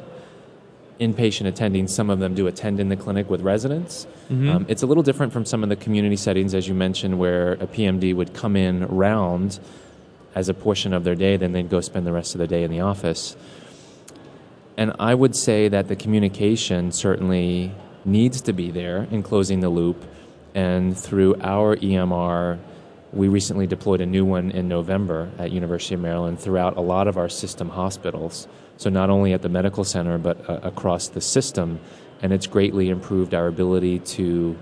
inpatient 0.98 1.46
attending, 1.46 1.88
some 1.88 2.10
of 2.10 2.18
them 2.18 2.34
do 2.34 2.46
attend 2.46 2.78
in 2.80 2.88
the 2.88 2.96
clinic 2.96 3.28
with 3.30 3.40
residents. 3.40 4.06
Mm-hmm. 4.30 4.48
Um, 4.50 4.66
it's 4.68 4.82
a 4.82 4.86
little 4.86 5.02
different 5.02 5.32
from 5.32 5.44
some 5.44 5.62
of 5.62 5.68
the 5.68 5.76
community 5.76 6.16
settings, 6.16 6.54
as 6.54 6.68
you 6.68 6.74
mentioned, 6.74 7.18
where 7.18 7.52
a 7.52 7.66
PMD 7.66 8.14
would 8.14 8.34
come 8.34 8.56
in 8.56 8.86
round 8.86 9.58
as 10.34 10.48
a 10.48 10.54
portion 10.54 10.92
of 10.92 11.04
their 11.04 11.14
day, 11.14 11.36
then 11.36 11.52
they'd 11.52 11.70
go 11.70 11.80
spend 11.80 12.06
the 12.06 12.12
rest 12.12 12.34
of 12.34 12.38
the 12.38 12.46
day 12.46 12.62
in 12.62 12.70
the 12.70 12.80
office. 12.80 13.36
And 14.76 14.92
I 14.98 15.14
would 15.14 15.36
say 15.36 15.68
that 15.68 15.88
the 15.88 15.96
communication 15.96 16.92
certainly 16.92 17.74
needs 18.04 18.40
to 18.42 18.52
be 18.52 18.70
there 18.70 19.06
in 19.10 19.22
closing 19.22 19.60
the 19.60 19.68
loop. 19.68 20.04
And 20.54 20.96
through 20.96 21.36
our 21.42 21.76
EMR, 21.76 22.58
we 23.12 23.28
recently 23.28 23.66
deployed 23.66 24.00
a 24.00 24.06
new 24.06 24.24
one 24.24 24.50
in 24.50 24.68
November 24.68 25.30
at 25.38 25.50
University 25.50 25.94
of 25.94 26.00
Maryland 26.00 26.40
throughout 26.40 26.76
a 26.76 26.80
lot 26.80 27.08
of 27.08 27.16
our 27.16 27.28
system 27.28 27.68
hospitals. 27.68 28.46
So 28.76 28.88
not 28.88 29.10
only 29.10 29.32
at 29.32 29.42
the 29.42 29.48
medical 29.48 29.84
center, 29.84 30.16
but 30.18 30.48
uh, 30.48 30.60
across 30.62 31.08
the 31.08 31.20
system. 31.20 31.80
And 32.22 32.32
it's 32.32 32.46
greatly 32.46 32.88
improved 32.88 33.34
our 33.34 33.46
ability 33.46 33.98
to 34.00 34.56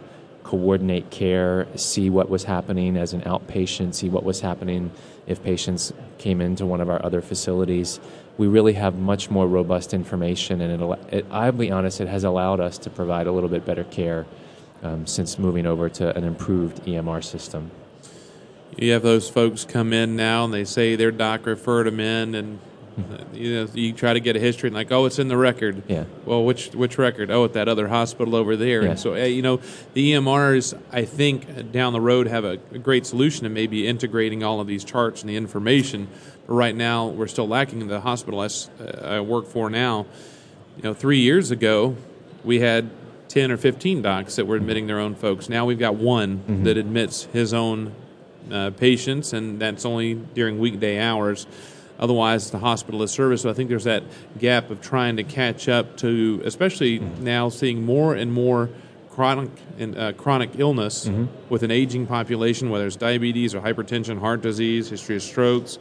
coordinate 0.48 1.10
care, 1.10 1.66
see 1.76 2.08
what 2.08 2.30
was 2.30 2.44
happening 2.44 2.96
as 2.96 3.12
an 3.12 3.20
outpatient, 3.22 3.94
see 3.94 4.08
what 4.08 4.24
was 4.24 4.40
happening 4.40 4.90
if 5.26 5.42
patients 5.42 5.92
came 6.16 6.40
into 6.40 6.64
one 6.64 6.80
of 6.80 6.88
our 6.88 7.04
other 7.04 7.20
facilities. 7.20 8.00
We 8.38 8.46
really 8.46 8.72
have 8.74 8.98
much 8.98 9.30
more 9.30 9.46
robust 9.46 9.92
information, 9.92 10.60
and 10.60 10.82
it, 10.82 10.98
it, 11.12 11.26
I'll 11.30 11.52
be 11.52 11.70
honest, 11.70 12.00
it 12.00 12.08
has 12.08 12.24
allowed 12.24 12.60
us 12.60 12.78
to 12.78 12.90
provide 12.90 13.26
a 13.26 13.32
little 13.32 13.50
bit 13.50 13.66
better 13.66 13.84
care 13.84 14.26
um, 14.82 15.06
since 15.06 15.38
moving 15.38 15.66
over 15.66 15.88
to 15.88 16.16
an 16.16 16.24
improved 16.24 16.84
EMR 16.84 17.22
system. 17.22 17.70
You 18.76 18.92
have 18.92 19.02
those 19.02 19.28
folks 19.28 19.64
come 19.64 19.92
in 19.92 20.14
now 20.14 20.44
and 20.44 20.54
they 20.54 20.64
say 20.64 20.94
their 20.94 21.10
doc 21.10 21.46
referred 21.46 21.88
them 21.88 21.98
in 21.98 22.36
and 22.36 22.60
you 23.32 23.54
know 23.54 23.68
you 23.74 23.92
try 23.92 24.12
to 24.12 24.20
get 24.20 24.36
a 24.36 24.38
history 24.38 24.68
and 24.68 24.76
like 24.76 24.90
oh 24.92 25.06
it's 25.06 25.18
in 25.18 25.28
the 25.28 25.36
record. 25.36 25.82
Yeah. 25.88 26.04
Well 26.24 26.44
which 26.44 26.74
which 26.74 26.98
record? 26.98 27.30
Oh 27.30 27.44
at 27.44 27.52
that 27.54 27.68
other 27.68 27.88
hospital 27.88 28.36
over 28.36 28.56
there. 28.56 28.82
Yeah. 28.82 28.90
and 28.90 28.98
so 28.98 29.14
you 29.14 29.42
know 29.42 29.60
the 29.94 30.12
emrs 30.12 30.78
i 30.92 31.04
think 31.04 31.72
down 31.72 31.92
the 31.92 32.00
road 32.00 32.26
have 32.26 32.44
a, 32.44 32.58
a 32.72 32.78
great 32.78 33.06
solution 33.06 33.44
to 33.44 33.48
maybe 33.48 33.86
integrating 33.86 34.42
all 34.42 34.60
of 34.60 34.66
these 34.66 34.84
charts 34.84 35.22
and 35.22 35.30
the 35.30 35.36
information. 35.36 36.08
But 36.46 36.54
right 36.54 36.74
now 36.74 37.08
we're 37.08 37.28
still 37.28 37.48
lacking 37.48 37.80
in 37.80 37.88
the 37.88 38.00
hospital 38.00 38.40
I, 38.40 38.46
uh, 38.46 39.16
I 39.16 39.20
work 39.20 39.46
for 39.46 39.70
now. 39.70 40.06
You 40.76 40.82
know 40.84 40.94
three 40.94 41.20
years 41.20 41.50
ago 41.50 41.96
we 42.44 42.60
had 42.60 42.90
10 43.28 43.50
or 43.50 43.56
15 43.56 44.02
docs 44.02 44.36
that 44.36 44.46
were 44.46 44.56
admitting 44.56 44.86
their 44.86 44.98
own 44.98 45.14
folks. 45.14 45.48
Now 45.48 45.66
we've 45.66 45.78
got 45.78 45.96
one 45.96 46.38
mm-hmm. 46.38 46.64
that 46.64 46.76
admits 46.76 47.24
his 47.24 47.52
own 47.52 47.94
uh, 48.50 48.70
patients, 48.70 49.32
and 49.32 49.60
that's 49.60 49.84
only 49.84 50.14
during 50.14 50.58
weekday 50.58 50.98
hours. 50.98 51.46
Otherwise, 51.98 52.50
the 52.50 52.58
hospitalist 52.58 53.10
service. 53.10 53.42
So 53.42 53.50
I 53.50 53.52
think 53.52 53.68
there's 53.68 53.84
that 53.84 54.04
gap 54.38 54.70
of 54.70 54.80
trying 54.80 55.16
to 55.16 55.24
catch 55.24 55.68
up 55.68 55.96
to, 55.98 56.40
especially 56.44 56.98
now 56.98 57.48
seeing 57.48 57.84
more 57.84 58.14
and 58.14 58.32
more 58.32 58.70
chronic 59.10 59.50
uh, 59.80 60.12
chronic 60.12 60.50
illness 60.58 61.08
mm-hmm. 61.08 61.26
with 61.48 61.64
an 61.64 61.72
aging 61.72 62.06
population, 62.06 62.70
whether 62.70 62.86
it's 62.86 62.94
diabetes 62.94 63.52
or 63.52 63.60
hypertension, 63.60 64.20
heart 64.20 64.42
disease, 64.42 64.88
history 64.88 65.16
of 65.16 65.22
strokes, 65.22 65.78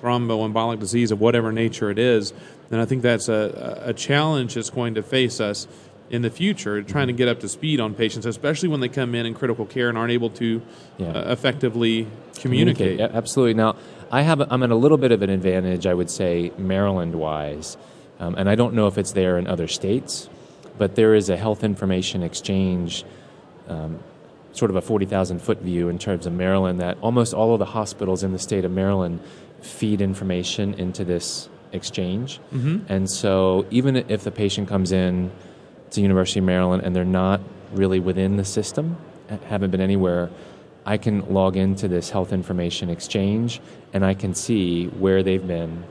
thromboembolic 0.00 0.80
disease 0.80 1.10
of 1.10 1.20
whatever 1.20 1.52
nature 1.52 1.90
it 1.90 1.98
is. 1.98 2.32
And 2.70 2.80
I 2.80 2.86
think 2.86 3.02
that's 3.02 3.28
a, 3.28 3.82
a 3.84 3.92
challenge 3.92 4.54
that's 4.54 4.70
going 4.70 4.94
to 4.94 5.02
face 5.02 5.38
us 5.40 5.68
in 6.10 6.22
the 6.22 6.30
future, 6.30 6.82
trying 6.82 7.08
to 7.08 7.12
get 7.12 7.28
up 7.28 7.40
to 7.40 7.48
speed 7.48 7.80
on 7.80 7.94
patients, 7.94 8.24
especially 8.24 8.68
when 8.68 8.80
they 8.80 8.88
come 8.88 9.14
in 9.14 9.26
in 9.26 9.34
critical 9.34 9.66
care 9.66 9.90
and 9.90 9.98
aren't 9.98 10.12
able 10.12 10.30
to 10.30 10.62
yeah. 10.96 11.08
uh, 11.08 11.32
effectively 11.32 12.06
communicate. 12.38 12.96
communicate. 12.96 13.14
Absolutely. 13.14 13.54
Now, 13.54 13.76
I 14.10 14.22
have 14.22 14.40
I'm 14.52 14.62
at 14.62 14.70
a 14.70 14.76
little 14.76 14.98
bit 14.98 15.12
of 15.12 15.22
an 15.22 15.30
advantage, 15.30 15.86
I 15.86 15.94
would 15.94 16.10
say, 16.10 16.52
Maryland 16.58 17.14
wise, 17.14 17.76
um, 18.18 18.34
and 18.36 18.48
I 18.48 18.54
don't 18.54 18.74
know 18.74 18.86
if 18.86 18.98
it's 18.98 19.12
there 19.12 19.38
in 19.38 19.46
other 19.46 19.68
states, 19.68 20.28
but 20.76 20.94
there 20.94 21.14
is 21.14 21.28
a 21.28 21.36
health 21.36 21.64
information 21.64 22.22
exchange. 22.22 23.04
Um, 23.68 24.00
sort 24.52 24.70
of 24.70 24.76
a 24.76 24.80
40,000 24.80 25.40
foot 25.40 25.60
view 25.60 25.88
in 25.88 25.98
terms 25.98 26.26
of 26.26 26.32
Maryland 26.32 26.80
that 26.80 26.98
almost 27.00 27.32
all 27.32 27.52
of 27.52 27.58
the 27.58 27.64
hospitals 27.66 28.24
in 28.24 28.32
the 28.32 28.38
state 28.38 28.64
of 28.64 28.72
Maryland 28.72 29.20
feed 29.60 30.00
information 30.00 30.74
into 30.74 31.04
this 31.04 31.48
exchange. 31.72 32.40
Mm-hmm. 32.52 32.92
And 32.92 33.10
so 33.10 33.66
even 33.70 33.96
if 33.96 34.24
the 34.24 34.30
patient 34.30 34.68
comes 34.68 34.92
in 34.92 35.30
to 35.90 36.00
University 36.00 36.40
of 36.40 36.46
Maryland 36.46 36.82
and 36.82 36.94
they're 36.94 37.04
not 37.04 37.40
really 37.72 38.00
within 38.00 38.36
the 38.36 38.44
system, 38.44 38.96
haven't 39.48 39.70
been 39.70 39.80
anywhere, 39.80 40.30
I 40.88 40.96
can 40.96 41.34
log 41.34 41.58
into 41.58 41.86
this 41.86 42.08
health 42.08 42.32
information 42.32 42.88
exchange 42.88 43.60
and 43.92 44.02
I 44.02 44.14
can 44.14 44.34
see 44.34 44.86
where 44.86 45.22
they've 45.22 45.46
been 45.46 45.84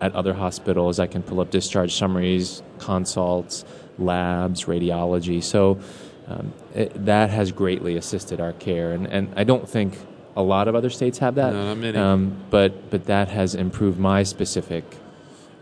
at 0.00 0.14
other 0.14 0.34
hospitals. 0.34 1.00
I 1.00 1.08
can 1.08 1.24
pull 1.24 1.40
up 1.40 1.50
discharge 1.50 1.96
summaries, 1.96 2.62
consults, 2.78 3.64
labs, 3.98 4.66
radiology. 4.66 5.42
So 5.42 5.80
um, 6.28 6.52
it, 6.76 7.06
that 7.06 7.30
has 7.30 7.50
greatly 7.50 7.96
assisted 7.96 8.40
our 8.40 8.52
care. 8.52 8.92
And, 8.92 9.08
and 9.08 9.32
I 9.34 9.42
don't 9.42 9.68
think 9.68 9.98
a 10.36 10.42
lot 10.42 10.68
of 10.68 10.76
other 10.76 10.90
states 10.90 11.18
have 11.18 11.34
that. 11.34 11.52
No, 11.52 11.74
many. 11.74 11.98
Um, 11.98 12.40
but, 12.48 12.88
but 12.88 13.06
that 13.06 13.26
has 13.26 13.56
improved 13.56 13.98
my 13.98 14.22
specific 14.22 14.84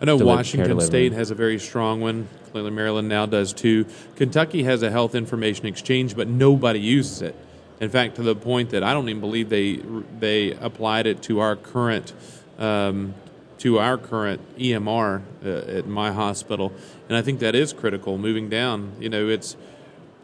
I 0.02 0.04
know 0.04 0.16
Washington 0.18 0.78
State 0.82 1.12
has 1.12 1.30
a 1.30 1.34
very 1.34 1.58
strong 1.58 2.02
one. 2.02 2.28
Clearly, 2.52 2.70
Maryland 2.70 3.08
now 3.08 3.24
does 3.24 3.54
too. 3.54 3.86
Kentucky 4.16 4.64
has 4.64 4.82
a 4.82 4.90
health 4.90 5.14
information 5.14 5.64
exchange, 5.64 6.14
but 6.14 6.28
nobody 6.28 6.80
uses 6.80 7.22
it. 7.22 7.34
In 7.80 7.90
fact, 7.90 8.16
to 8.16 8.22
the 8.22 8.36
point 8.36 8.70
that 8.70 8.82
I 8.82 8.92
don't 8.92 9.08
even 9.08 9.20
believe 9.20 9.48
they 9.48 9.76
they 10.18 10.52
applied 10.52 11.06
it 11.06 11.22
to 11.24 11.40
our 11.40 11.56
current 11.56 12.12
um, 12.58 13.14
to 13.58 13.78
our 13.78 13.98
current 13.98 14.40
EMR 14.58 15.22
uh, 15.44 15.48
at 15.48 15.86
my 15.86 16.12
hospital, 16.12 16.72
and 17.08 17.16
I 17.16 17.22
think 17.22 17.40
that 17.40 17.54
is 17.54 17.72
critical. 17.72 18.18
Moving 18.18 18.48
down, 18.48 18.92
you 19.00 19.08
know, 19.08 19.28
it's 19.28 19.56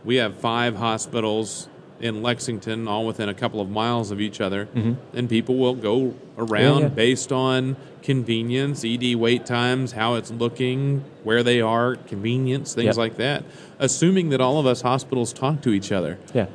we 0.05 0.17
have 0.17 0.37
five 0.37 0.77
hospitals 0.77 1.69
in 2.01 2.23
Lexington, 2.23 2.89
all 2.89 3.07
within 3.07 3.29
a 3.29 3.35
couple 3.35 3.61
of 3.61 3.69
miles 3.69 4.11
of 4.11 4.21
each 4.21 4.41
other, 4.41 4.67
mm-hmm. 4.67 4.95
and 5.17 5.29
people 5.29 5.57
will 5.57 5.75
go 5.75 6.15
around 6.39 6.79
yeah, 6.79 6.85
yeah. 6.85 6.89
based 6.89 7.31
on 7.31 7.77
convenience, 8.03 8.85
ED 8.85 9.15
wait 9.17 9.45
times, 9.45 9.93
how 9.93 10.15
it's 10.15 10.31
looking, 10.31 11.05
where 11.23 11.43
they 11.43 11.61
are, 11.61 11.97
convenience, 11.97 12.75
things 12.75 12.87
yep. 12.87 12.97
like 12.97 13.17
that. 13.17 13.45
Assuming 13.79 14.31
that 14.31 14.41
all 14.41 14.59
of 14.59 14.67
us 14.67 14.81
hospitals 14.81 15.33
talk 15.33 15.61
to 15.63 15.71
each 15.71 15.93
other. 15.93 16.19
Yeah. 16.33 16.47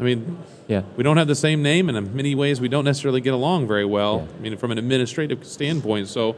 I 0.00 0.02
mean, 0.02 0.38
Yeah. 0.66 0.82
we 0.96 1.04
don't 1.04 1.18
have 1.18 1.28
the 1.28 1.34
same 1.34 1.62
name, 1.62 1.88
and 1.88 1.98
in 1.98 2.16
many 2.16 2.34
ways, 2.34 2.60
we 2.60 2.68
don't 2.68 2.84
necessarily 2.84 3.20
get 3.20 3.34
along 3.34 3.66
very 3.68 3.84
well. 3.84 4.26
Yeah. 4.26 4.36
I 4.38 4.42
mean, 4.42 4.56
from 4.56 4.70
an 4.72 4.78
administrative 4.78 5.44
standpoint. 5.44 6.08
So, 6.08 6.36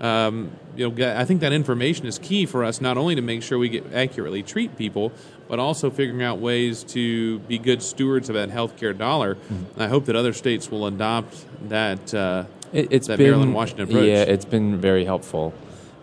um, 0.00 0.50
you 0.76 0.88
know, 0.90 1.14
I 1.20 1.24
think 1.24 1.40
that 1.42 1.52
information 1.52 2.06
is 2.06 2.18
key 2.18 2.46
for 2.46 2.64
us 2.64 2.80
not 2.80 2.96
only 2.96 3.14
to 3.14 3.22
make 3.22 3.42
sure 3.42 3.58
we 3.58 3.68
get 3.68 3.84
accurately 3.92 4.42
treat 4.42 4.76
people, 4.78 5.12
but 5.48 5.58
also 5.58 5.90
figuring 5.90 6.22
out 6.22 6.38
ways 6.38 6.82
to 6.84 7.38
be 7.40 7.58
good 7.58 7.82
stewards 7.82 8.30
of 8.30 8.34
that 8.34 8.48
healthcare 8.48 8.96
dollar. 8.96 9.34
Mm-hmm. 9.34 9.80
I 9.82 9.88
hope 9.88 10.06
that 10.06 10.16
other 10.16 10.32
states 10.32 10.70
will 10.70 10.86
adopt 10.86 11.44
that. 11.68 12.14
Uh, 12.14 12.44
It, 12.72 12.88
it's 12.90 13.06
that 13.08 13.18
been 13.18 13.26
Maryland 13.26 13.54
Washington 13.54 13.84
approach. 13.90 14.06
Yeah, 14.06 14.22
it's 14.22 14.46
been 14.46 14.80
very 14.80 15.04
helpful. 15.04 15.52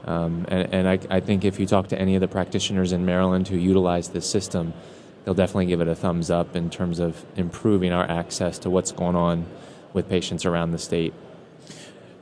Um, 0.05 0.45
and 0.47 0.73
and 0.73 0.87
I, 0.87 0.99
I 1.17 1.19
think 1.19 1.43
if 1.43 1.59
you 1.59 1.65
talk 1.65 1.87
to 1.87 1.99
any 1.99 2.13
of 2.15 2.21
the 2.21 2.27
practitioners 2.27 2.91
in 2.93 3.05
Maryland 3.05 3.47
who 3.47 3.57
utilize 3.57 4.09
this 4.09 4.29
system, 4.29 4.73
they'll 5.23 5.33
definitely 5.33 5.65
give 5.67 5.81
it 5.81 5.87
a 5.87 5.95
thumbs 5.95 6.29
up 6.29 6.55
in 6.55 6.69
terms 6.69 6.99
of 6.99 7.25
improving 7.35 7.91
our 7.91 8.09
access 8.09 8.59
to 8.59 8.69
what's 8.69 8.91
going 8.91 9.15
on 9.15 9.45
with 9.93 10.07
patients 10.09 10.45
around 10.45 10.71
the 10.71 10.77
state. 10.77 11.13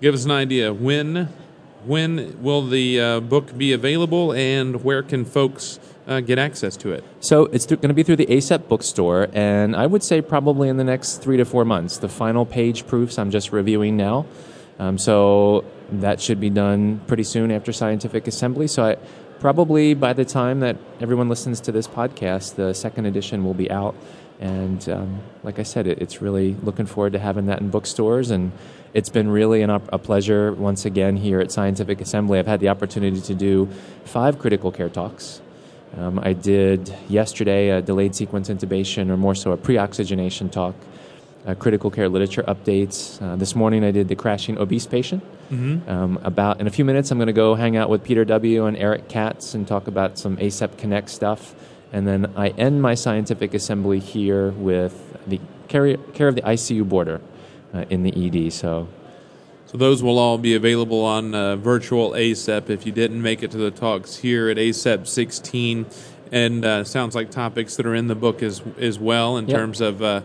give 0.01 0.13
us 0.13 0.25
an 0.25 0.31
idea 0.31 0.73
when 0.73 1.29
when 1.85 2.41
will 2.41 2.67
the 2.67 2.99
uh, 2.99 3.19
book 3.21 3.57
be 3.57 3.71
available, 3.71 4.33
and 4.33 4.83
where 4.83 5.01
can 5.01 5.23
folks 5.23 5.79
uh, 6.05 6.19
get 6.19 6.37
access 6.37 6.75
to 6.77 6.91
it? 6.91 7.03
So 7.21 7.45
it's 7.45 7.65
going 7.65 7.79
to 7.87 7.93
be 7.93 8.03
through 8.03 8.17
the 8.17 8.25
ACEP 8.25 8.67
bookstore, 8.67 9.29
and 9.31 9.75
I 9.75 9.85
would 9.85 10.03
say 10.03 10.21
probably 10.21 10.67
in 10.67 10.77
the 10.77 10.83
next 10.83 11.17
three 11.17 11.37
to 11.37 11.45
four 11.45 11.63
months. 11.63 11.97
The 11.97 12.09
final 12.09 12.45
page 12.45 12.87
proofs 12.87 13.17
I'm 13.17 13.31
just 13.31 13.51
reviewing 13.51 13.95
now, 13.95 14.25
um, 14.79 14.97
so 14.97 15.63
that 15.91 16.19
should 16.19 16.41
be 16.41 16.49
done 16.49 16.99
pretty 17.07 17.23
soon 17.23 17.51
after 17.51 17.71
scientific 17.71 18.27
assembly. 18.27 18.67
So 18.67 18.83
I, 18.83 18.97
probably 19.39 19.93
by 19.93 20.13
the 20.13 20.25
time 20.25 20.59
that 20.61 20.77
everyone 20.99 21.29
listens 21.29 21.59
to 21.61 21.71
this 21.71 21.87
podcast, 21.87 22.55
the 22.55 22.73
second 22.73 23.05
edition 23.05 23.43
will 23.43 23.53
be 23.53 23.69
out. 23.69 23.95
And 24.39 24.87
um, 24.89 25.19
like 25.43 25.59
I 25.59 25.63
said, 25.63 25.87
it, 25.87 25.99
it's 25.99 26.21
really 26.21 26.55
looking 26.63 26.85
forward 26.85 27.13
to 27.13 27.19
having 27.19 27.47
that 27.47 27.59
in 27.59 27.69
bookstores. 27.69 28.29
And 28.31 28.51
it's 28.93 29.09
been 29.09 29.29
really 29.29 29.61
an, 29.61 29.69
a 29.69 29.97
pleasure 29.97 30.53
once 30.53 30.85
again 30.85 31.17
here 31.17 31.39
at 31.39 31.51
Scientific 31.51 32.01
Assembly. 32.01 32.39
I've 32.39 32.47
had 32.47 32.59
the 32.59 32.69
opportunity 32.69 33.21
to 33.21 33.35
do 33.35 33.67
five 34.05 34.39
critical 34.39 34.71
care 34.71 34.89
talks. 34.89 35.41
Um, 35.97 36.19
I 36.19 36.33
did 36.33 36.93
yesterday 37.07 37.69
a 37.69 37.81
delayed 37.81 38.13
sequence 38.13 38.49
intubation, 38.49 39.09
or 39.09 39.17
more 39.17 39.33
so 39.33 39.51
a 39.51 39.57
pre 39.57 39.77
oxygenation 39.77 40.49
talk, 40.49 40.75
uh, 41.45 41.55
critical 41.55 41.89
care 41.89 42.09
literature 42.09 42.43
updates. 42.43 43.21
Uh, 43.21 43.35
this 43.35 43.55
morning 43.55 43.83
I 43.83 43.91
did 43.91 44.07
the 44.07 44.15
crashing 44.15 44.57
obese 44.57 44.85
patient. 44.85 45.23
Mm-hmm. 45.51 45.89
Um, 45.89 46.19
about 46.23 46.59
in 46.59 46.67
a 46.67 46.69
few 46.69 46.83
minutes, 46.85 47.11
I'm 47.11 47.17
going 47.17 47.27
to 47.27 47.33
go 47.33 47.55
hang 47.55 47.77
out 47.77 47.89
with 47.89 48.03
Peter 48.03 48.25
W. 48.25 48.65
and 48.65 48.75
Eric 48.77 49.07
Katz 49.07 49.53
and 49.53 49.67
talk 49.67 49.87
about 49.87 50.17
some 50.17 50.37
ACEP 50.37 50.77
Connect 50.77 51.09
stuff. 51.09 51.55
And 51.93 52.05
then 52.07 52.33
I 52.35 52.49
end 52.49 52.81
my 52.81 52.95
scientific 52.95 53.53
assembly 53.53 53.99
here 53.99 54.51
with 54.51 55.17
the 55.25 55.39
care, 55.69 55.95
care 55.97 56.27
of 56.27 56.35
the 56.35 56.41
ICU 56.41 56.87
border 56.87 57.21
uh, 57.73 57.85
in 57.89 58.03
the 58.03 58.11
ED. 58.45 58.51
So 58.51 58.89
So 59.67 59.77
those 59.77 60.03
will 60.03 60.19
all 60.19 60.37
be 60.37 60.53
available 60.53 61.03
on 61.05 61.33
uh, 61.33 61.55
virtual 61.55 62.11
ACEP 62.11 62.69
if 62.69 62.85
you 62.85 62.91
didn't 62.91 63.21
make 63.21 63.41
it 63.41 63.51
to 63.51 63.57
the 63.57 63.71
talks 63.71 64.17
here 64.17 64.49
at 64.49 64.57
ACEP 64.57 65.07
16. 65.07 65.85
And 66.29 66.65
uh, 66.65 66.83
sounds 66.83 67.15
like 67.15 67.31
topics 67.31 67.77
that 67.77 67.85
are 67.85 67.95
in 67.95 68.07
the 68.07 68.15
book 68.15 68.43
as 68.43 68.61
as 68.77 68.99
well 68.99 69.37
in 69.37 69.47
Yep. 69.47 69.57
terms 69.57 69.79
of 69.79 70.01
uh, 70.01 70.21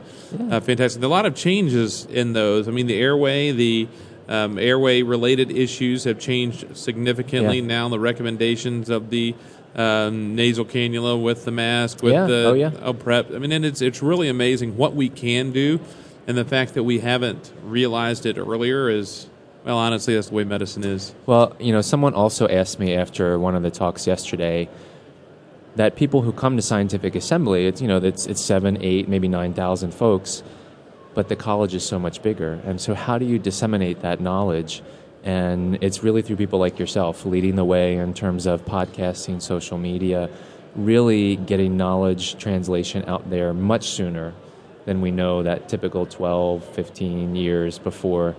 uh, 0.50 0.58
fantastic. 0.58 1.00
A 1.00 1.06
lot 1.06 1.26
of 1.26 1.37
changes 1.37 2.06
in 2.06 2.32
those. 2.32 2.66
I 2.66 2.72
mean, 2.72 2.88
the 2.88 2.98
airway, 2.98 3.52
the 3.52 3.87
um, 4.28 4.58
airway 4.58 5.02
related 5.02 5.50
issues 5.50 6.04
have 6.04 6.18
changed 6.18 6.76
significantly. 6.76 7.58
Yeah. 7.61 7.66
Now 7.66 7.88
the 7.88 7.98
recommendations 8.00 8.88
of 8.88 9.11
the 9.11 9.35
um, 9.74 10.35
nasal 10.35 10.64
cannula 10.64 11.20
with 11.22 11.44
the 11.44 11.50
mask, 11.50 12.02
with 12.02 12.12
Yeah. 12.12 12.26
the 12.26 12.44
Oh, 12.46 12.52
yeah. 12.52 12.70
oh, 12.82 12.92
prep. 12.92 13.32
I 13.35 13.38
mean, 13.38 13.52
and 13.52 13.64
it's 13.64 13.80
it's 13.80 14.02
really 14.02 14.28
amazing 14.28 14.76
what 14.76 14.94
we 14.94 15.08
can 15.08 15.50
do, 15.52 15.80
and 16.26 16.37
the 16.37 16.44
fact 16.44 16.74
that 16.74 16.85
we 16.85 16.98
haven't 17.00 17.52
realized 17.64 18.26
it 18.26 18.37
earlier 18.38 18.88
is 18.90 19.28
well, 19.64 19.78
honestly, 19.78 20.14
that's 20.14 20.28
the 20.28 20.35
way 20.35 20.44
medicine 20.44 20.82
is. 20.85 21.14
Well, 21.24 21.56
you 21.61 21.72
know, 21.72 21.82
someone 21.82 22.14
also 22.14 22.48
asked 22.48 22.80
me 22.80 22.94
after 22.94 23.38
one 23.38 23.54
of 23.54 23.62
the 23.62 23.70
talks 23.70 24.08
yesterday 24.08 24.68
that 25.76 25.94
people 25.96 26.20
who 26.22 26.32
come 26.32 26.56
to 26.56 26.62
scientific 26.62 27.14
assembly, 27.14 27.66
it's 27.66 27.80
you 27.80 27.88
know, 27.88 27.98
it's 27.98 28.26
it's 28.26 28.40
seven, 28.42 28.76
eight, 28.82 29.08
maybe 29.08 29.28
nine 29.28 29.54
thousand 29.54 29.94
folks, 29.94 30.42
but 31.14 31.29
the 31.29 31.37
college 31.37 31.75
is 31.75 31.85
so 31.85 31.98
much 31.98 32.22
bigger, 32.22 32.61
and 32.64 32.81
so 32.81 32.94
how 32.94 33.18
do 33.18 33.25
you 33.25 33.38
disseminate 33.38 34.01
that 34.01 34.20
knowledge? 34.20 34.83
And 35.25 35.79
it's 35.83 36.03
really 36.03 36.22
through 36.22 36.37
people 36.37 36.59
like 36.59 36.79
yourself 36.79 37.25
leading 37.25 37.55
the 37.57 37.64
way 37.64 37.96
in 37.96 38.12
terms 38.12 38.46
of 38.46 38.64
podcasting, 38.64 39.40
social 39.40 39.79
media, 39.79 40.29
really 40.75 41.37
getting 41.37 41.77
knowledge 41.77 42.38
translation 42.38 43.05
out 43.07 43.29
there 43.31 43.53
much 43.53 43.88
sooner 43.88 44.35
than 44.85 45.01
we 45.01 45.11
know 45.11 45.42
that 45.42 45.68
typical 45.68 46.07
12, 46.07 46.64
15 46.64 47.37
years 47.37 47.79
before 47.79 48.35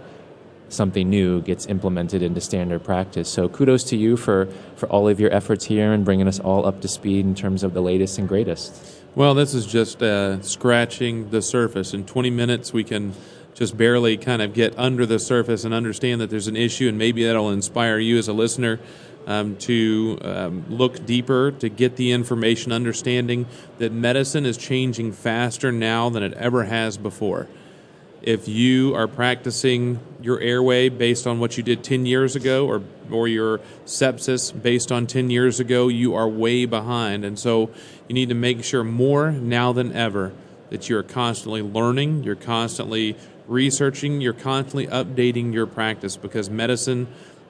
something 0.69 1.09
new 1.09 1.41
gets 1.41 1.67
implemented 1.67 2.21
into 2.21 2.41
standard 2.41 2.83
practice. 2.83 3.29
So 3.29 3.47
kudos 3.47 3.83
to 3.85 3.97
you 3.97 4.17
for, 4.17 4.47
for 4.75 4.89
all 4.89 5.07
of 5.07 5.19
your 5.19 5.31
efforts 5.31 5.65
here 5.65 5.93
and 5.93 6.03
bringing 6.03 6.27
us 6.27 6.39
all 6.39 6.65
up 6.65 6.81
to 6.81 6.87
speed 6.87 7.25
in 7.25 7.35
terms 7.35 7.63
of 7.63 7.73
the 7.73 7.81
latest 7.81 8.17
and 8.17 8.27
greatest. 8.27 9.02
Well, 9.15 9.35
this 9.35 9.53
is 9.53 9.67
just 9.67 10.01
uh, 10.01 10.41
scratching 10.41 11.29
the 11.29 11.43
surface. 11.43 11.93
In 11.93 12.03
20 12.03 12.31
minutes, 12.31 12.73
we 12.73 12.83
can 12.83 13.13
just 13.53 13.77
barely 13.77 14.17
kind 14.17 14.41
of 14.41 14.55
get 14.55 14.73
under 14.79 15.05
the 15.05 15.19
surface 15.19 15.65
and 15.65 15.71
understand 15.71 16.19
that 16.21 16.31
there's 16.31 16.47
an 16.47 16.55
issue, 16.55 16.89
and 16.89 16.97
maybe 16.97 17.23
that'll 17.23 17.51
inspire 17.51 17.99
you 17.99 18.17
as 18.17 18.27
a 18.27 18.33
listener 18.33 18.79
um, 19.27 19.55
to 19.57 20.17
um, 20.23 20.65
look 20.67 21.05
deeper, 21.05 21.51
to 21.51 21.69
get 21.69 21.95
the 21.95 22.11
information, 22.11 22.71
understanding 22.71 23.45
that 23.77 23.91
medicine 23.91 24.47
is 24.47 24.57
changing 24.57 25.11
faster 25.11 25.71
now 25.71 26.09
than 26.09 26.23
it 26.23 26.33
ever 26.33 26.63
has 26.63 26.97
before. 26.97 27.47
If 28.23 28.47
you 28.47 28.95
are 28.95 29.07
practicing 29.07 29.99
your 30.21 30.39
airway 30.39 30.87
based 30.87 31.27
on 31.27 31.39
what 31.39 31.57
you 31.57 31.63
did 31.63 31.83
10 31.83 32.05
years 32.05 32.37
ago 32.37 32.65
or, 32.65 32.81
or 33.11 33.27
your 33.27 33.59
sepsis 33.85 34.51
based 34.61 34.93
on 34.93 35.07
10 35.07 35.29
years 35.29 35.59
ago, 35.59 35.89
you 35.89 36.15
are 36.15 36.27
way 36.27 36.65
behind. 36.65 37.25
And 37.25 37.37
so 37.37 37.69
you 38.07 38.15
need 38.15 38.29
to 38.29 38.35
make 38.35 38.63
sure 38.63 38.83
more 38.83 39.31
now 39.31 39.73
than 39.73 39.91
ever 39.91 40.31
that 40.69 40.89
you're 40.89 41.03
constantly 41.03 41.61
learning, 41.61 42.23
you're 42.23 42.35
constantly 42.35 43.17
researching, 43.47 44.21
you're 44.21 44.33
constantly 44.33 44.87
updating 44.87 45.53
your 45.53 45.67
practice 45.67 46.15
because 46.15 46.49
medicine 46.49 47.07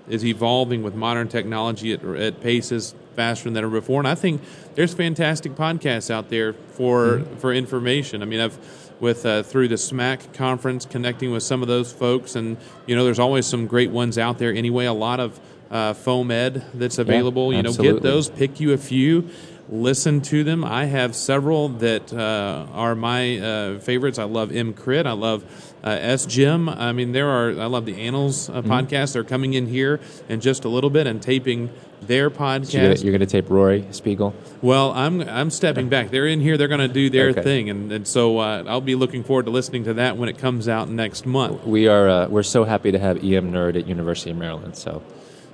is 0.10 0.26
evolving 0.26 0.84
with 0.84 0.96
modern 0.96 1.28
technology 1.28 1.94
at, 1.94 2.04
at 2.04 2.42
paces 2.42 2.96
faster 3.16 3.50
than 3.50 3.64
ever 3.64 3.80
before. 3.80 4.02
And 4.02 4.08
I 4.08 4.16
think 4.16 4.42
there's 4.76 4.94
fantastic 4.94 5.54
podcasts 5.54 6.10
out 6.10 6.30
there 6.30 6.54
for 6.54 7.20
mm-hmm. 7.20 7.38
for 7.38 7.54
information. 7.54 8.22
I 8.22 8.26
mean, 8.26 8.40
I've 8.40 8.58
with 9.04 9.26
uh, 9.26 9.44
through 9.44 9.68
the 9.68 9.76
SMACC 9.76 10.34
conference, 10.34 10.86
connecting 10.86 11.32
with 11.32 11.44
some 11.44 11.62
of 11.62 11.68
those 11.68 11.92
folks, 11.94 12.36
and 12.36 12.58
you 12.88 12.96
know, 12.96 13.04
there's 13.04 13.20
always 13.20 13.46
some 13.46 13.68
great 13.68 13.92
ones 13.92 14.18
out 14.18 14.39
there. 14.39 14.52
Anyway, 14.52 14.86
a 14.86 14.94
lot 14.94 15.20
of 15.20 15.39
uh, 15.70 15.94
FOAMed 15.94 16.63
that's 16.74 16.98
available. 16.98 17.54
you 17.54 17.62
know, 17.62 17.74
get 17.74 18.02
those, 18.02 18.30
pick 18.30 18.60
you 18.60 18.74
a 18.74 18.78
few. 18.78 19.30
Listen 19.70 20.22
to 20.22 20.44
them. 20.44 20.63
I 20.63 20.86
have 20.86 21.16
several 21.16 21.70
that 21.70 22.12
uh, 22.13 22.68
are 22.74 22.96
my 22.96 23.38
uh, 23.39 23.80
favorites. 23.80 24.20
I 24.20 24.26
love 24.26 24.50
EMCrit. 24.50 25.06
I 25.06 25.13
love 25.13 25.44
uh, 25.84 25.89
SGEM. 25.89 26.76
I 26.76 26.92
mean, 26.92 27.12
there 27.12 27.30
are. 27.30 27.50
I 27.60 27.66
love 27.66 27.86
the 27.86 28.02
Annals 28.02 28.50
uh, 28.50 28.62
podcast. 28.62 29.13
They're 29.13 29.24
coming 29.24 29.54
in 29.54 29.68
here 29.68 30.00
in 30.30 30.42
just 30.42 30.66
a 30.66 30.70
little 30.70 30.89
bit 30.89 31.08
and 31.08 31.22
taping 31.22 31.70
their 32.08 32.30
podcast. 32.30 32.68
So 32.98 33.04
you're, 33.04 33.12
going 33.12 33.20
to 33.20 33.26
tape 33.26 33.50
Rory 33.50 33.86
Spiegel? 33.92 34.34
Well, 34.62 34.92
I'm 34.92 35.22
I'm 35.22 35.50
stepping 35.50 35.89
back. 35.89 36.10
They're 36.12 36.28
in 36.28 36.39
here. 36.42 36.58
They're 36.58 36.68
going 36.68 36.80
to 36.80 36.88
do 36.88 37.10
their 37.10 37.30
Okay. 37.30 37.42
thing, 37.42 37.70
and, 37.70 37.92
and 37.92 38.08
so 38.08 38.39
uh, 38.39 38.63
I'll 38.68 38.82
be 38.82 38.96
looking 38.96 39.24
forward 39.24 39.46
to 39.46 39.52
listening 39.52 39.84
to 39.86 39.94
that 39.96 40.18
when 40.18 40.30
it 40.30 40.38
comes 40.38 40.68
out 40.68 40.89
next 40.89 41.26
month. 41.26 41.66
We 41.66 41.88
are 41.88 42.08
uh, 42.10 42.28
we're 42.28 42.44
so 42.44 42.63
happy 42.63 42.92
to 42.92 43.00
have 43.00 43.18
EM 43.18 43.52
Nerd 43.52 43.78
at 43.78 43.88
University 43.88 44.32
of 44.32 44.38
Maryland. 44.38 44.76
So 44.78 45.02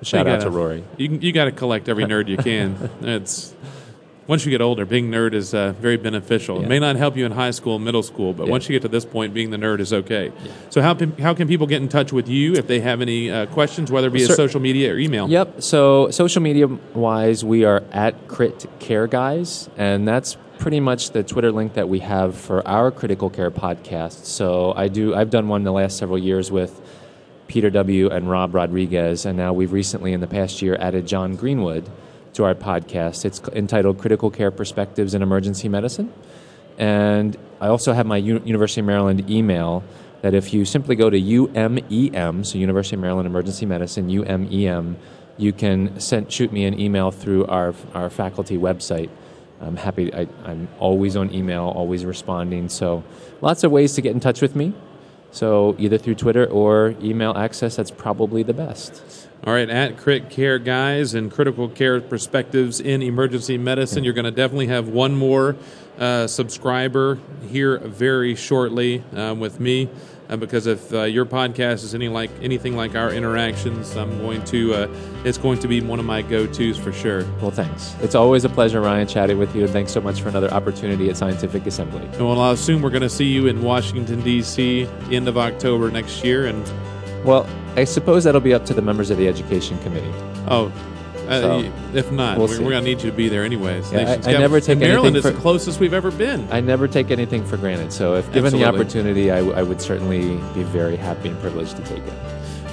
shout 0.01 0.27
out 0.27 0.41
to 0.41 0.49
Rory. 0.49 0.83
You 0.97 1.17
you 1.21 1.31
got 1.31 1.45
to 1.45 1.51
collect 1.51 1.89
every 1.89 2.03
nerd 2.11 2.27
you 2.27 2.37
can. 2.37 2.89
it's 3.01 3.53
once 4.29 4.45
you 4.45 4.51
get 4.51 4.61
older, 4.61 4.85
being 4.85 5.09
nerd 5.09 5.33
is 5.33 5.55
uh, 5.55 5.73
very 5.81 5.97
beneficial. 5.97 6.61
It 6.61 6.67
may 6.69 6.77
not 6.77 6.95
help 6.95 7.17
you 7.17 7.25
in 7.25 7.31
high 7.31 7.49
school, 7.49 7.79
middle 7.79 8.03
school, 8.03 8.31
but 8.31 8.45
Yeah. 8.45 8.51
once 8.51 8.69
you 8.69 8.75
get 8.75 8.83
to 8.83 8.87
this 8.87 9.03
point, 9.03 9.33
being 9.33 9.49
the 9.49 9.57
nerd 9.57 9.79
is 9.79 9.91
okay. 9.91 10.31
So 10.69 10.83
how 10.83 10.93
pe- 10.93 11.19
how 11.19 11.33
can 11.33 11.47
people 11.47 11.65
get 11.65 11.81
in 11.81 11.89
touch 11.89 12.13
with 12.13 12.29
you 12.29 12.53
if 12.53 12.67
they 12.67 12.79
have 12.81 13.01
any 13.01 13.31
uh, 13.31 13.47
questions, 13.47 13.91
whether 13.91 14.07
it 14.07 14.13
be 14.13 14.19
Cer- 14.25 14.35
social 14.35 14.59
media 14.61 14.93
or 14.93 14.99
email? 14.99 15.27
Yep. 15.27 15.63
So 15.63 16.11
social 16.11 16.43
media 16.43 16.67
wise, 16.93 17.43
we 17.43 17.65
are 17.65 17.81
at 17.91 18.27
Crit 18.27 18.67
Care 18.79 19.07
Guys, 19.07 19.67
and 19.77 20.07
that's 20.07 20.37
pretty 20.59 20.79
much 20.79 21.09
the 21.09 21.23
Twitter 21.23 21.51
link 21.51 21.73
that 21.73 21.89
we 21.89 21.97
have 21.99 22.37
for 22.37 22.65
our 22.67 22.91
critical 22.91 23.31
care 23.31 23.49
podcast. 23.49 24.25
So 24.25 24.73
I 24.75 24.89
do. 24.89 25.15
I've 25.15 25.31
done 25.31 25.47
one 25.47 25.63
the 25.63 25.71
last 25.71 25.97
several 25.97 26.19
years 26.19 26.51
with 26.51 26.79
Peter 27.47 27.71
W. 27.71 28.09
and 28.11 28.29
Rob 28.29 28.53
Rodriguez, 28.53 29.25
and 29.25 29.35
now 29.37 29.53
we've 29.53 29.71
recently, 29.73 30.13
in 30.13 30.19
the 30.19 30.27
past 30.27 30.61
year, 30.61 30.77
added 30.79 31.07
John 31.07 31.35
Greenwood 31.35 31.89
to 32.33 32.43
our 32.43 32.55
podcast. 32.55 33.25
It's 33.25 33.41
entitled 33.53 33.97
"Critical 33.99 34.29
Care 34.29 34.51
Perspectives 34.51 35.13
in 35.13 35.21
Emergency 35.21 35.69
Medicine." 35.69 36.11
And 36.77 37.37
I 37.59 37.67
also 37.67 37.93
have 37.93 38.05
my 38.05 38.17
U- 38.17 38.41
University 38.45 38.81
of 38.81 38.87
Maryland 38.87 39.29
email 39.29 39.83
that 40.21 40.33
if 40.33 40.53
you 40.53 40.65
simply 40.65 40.95
go 40.95 41.09
to 41.09 41.19
UMEM, 41.19 42.45
so 42.45 42.57
University 42.57 42.95
of 42.95 43.01
Maryland 43.01 43.27
Emergency 43.27 43.65
Medicine, 43.65 44.09
UMEM, 44.09 44.95
you 45.37 45.53
can 45.53 45.99
send, 45.99 46.31
shoot 46.31 46.51
me 46.51 46.65
an 46.65 46.79
email 46.79 47.11
through 47.11 47.45
our, 47.45 47.73
our 47.93 48.09
faculty 48.09 48.57
website. 48.57 49.09
I'm 49.61 49.77
happy. 49.77 50.13
I, 50.13 50.27
I'm 50.43 50.67
always 50.79 51.15
on 51.15 51.33
email, 51.33 51.63
always 51.63 52.05
responding. 52.05 52.69
So 52.69 53.03
lots 53.41 53.63
of 53.63 53.71
ways 53.71 53.93
to 53.93 54.01
get 54.01 54.11
in 54.13 54.19
touch 54.19 54.41
with 54.41 54.55
me. 54.55 54.73
So 55.31 55.75
either 55.77 55.97
through 55.97 56.15
Twitter 56.15 56.45
or 56.45 56.95
email 57.01 57.33
access, 57.37 57.75
that's 57.75 57.91
probably 57.91 58.43
the 58.43 58.53
best. 58.53 59.28
All 59.45 59.53
right, 59.53 59.69
at 59.69 59.95
Crit 59.95 60.29
Care 60.29 60.59
Guys 60.59 61.13
and 61.13 61.31
Critical 61.31 61.69
Care 61.69 62.01
Perspectives 62.01 62.81
in 62.81 63.01
Emergency 63.01 63.57
Medicine, 63.57 64.03
you're 64.03 64.13
going 64.13 64.25
to 64.25 64.31
definitely 64.31 64.67
have 64.67 64.89
one 64.89 65.15
more 65.15 65.55
uh, 65.97 66.27
subscriber 66.27 67.19
here 67.49 67.77
very 67.79 68.35
shortly 68.35 69.01
uh, 69.15 69.33
with 69.33 69.61
me. 69.61 69.89
Uh, 70.29 70.35
because 70.35 70.67
if 70.67 70.93
uh, 70.93 71.03
your 71.03 71.25
podcast 71.25 71.83
is 71.83 71.95
any 71.95 72.07
like 72.07 72.29
anything 72.41 72.75
like 72.75 72.95
our 72.95 73.11
interactions, 73.11 73.95
I'm 73.95 74.19
going 74.19 74.43
to 74.45 74.73
uh, 74.75 74.87
it's 75.23 75.39
going 75.39 75.57
to 75.59 75.67
be 75.67 75.81
one 75.81 75.99
of 75.99 76.05
my 76.05 76.21
go-tos 76.21 76.77
for 76.77 76.91
sure. 76.91 77.25
Well, 77.41 77.49
thanks. 77.49 77.95
It's 78.01 78.13
always 78.13 78.45
a 78.45 78.49
pleasure, 78.49 78.79
Ryan, 78.79 79.07
chatting 79.07 79.39
with 79.39 79.55
you, 79.55 79.63
and 79.63 79.71
thanks 79.71 79.91
so 79.91 80.01
much 80.01 80.21
for 80.21 80.29
another 80.29 80.53
opportunity 80.53 81.09
at 81.09 81.17
Scientific 81.17 81.65
Assembly. 81.65 82.07
Well, 82.19 82.39
I 82.39 82.51
assume 82.51 82.83
we're 82.83 82.91
going 82.91 83.01
to 83.01 83.09
see 83.09 83.25
you 83.25 83.47
in 83.47 83.63
Washington 83.63 84.21
D.C. 84.21 84.87
end 85.11 85.27
of 85.27 85.35
October 85.35 85.89
next 85.89 86.23
year, 86.23 86.45
and 86.45 86.63
well, 87.29 87.47
I 87.75 87.83
suppose 87.83 88.23
that'll 88.23 88.41
be 88.41 88.55
up 88.55 88.65
to 88.65 88.73
the 88.73 88.81
members 88.81 89.11
of 89.11 89.17
the 89.17 89.27
Education 89.27 89.77
Committee. 89.79 90.11
Oh, 90.47 90.73
uh, 91.27 91.41
so, 91.41 91.73
if 91.93 92.11
not, 92.11 92.39
we'll 92.39 92.47
we're, 92.47 92.59
we're, 92.59 92.71
gonna 92.71 92.81
need 92.81 93.03
you 93.03 93.11
to 93.11 93.15
be 93.15 93.29
there 93.29 93.43
anyways. 93.43 93.93
Yeah, 93.93 94.19
I, 94.25 94.29
I 94.29 94.31
never 94.39 94.59
take 94.59 94.79
Maryland 94.79 95.15
is 95.15 95.23
the 95.23 95.33
closest 95.33 95.79
we've 95.79 95.93
ever 95.93 96.09
been. 96.09 96.51
I 96.51 96.59
never 96.59 96.87
take 96.87 97.11
anything 97.11 97.45
for 97.45 97.55
granted. 97.55 97.93
So 97.93 98.15
if 98.15 98.25
given 98.33 98.47
Absolutely. 98.47 98.59
the 98.59 98.83
opportunity, 98.83 99.31
I, 99.31 99.37
w- 99.37 99.55
I 99.55 99.61
would 99.61 99.79
certainly 99.79 100.37
be 100.55 100.63
very 100.63 100.95
happy 100.95 101.29
and 101.29 101.39
privileged 101.39 101.77
to 101.77 101.83
take 101.83 101.99
it. 101.99 102.13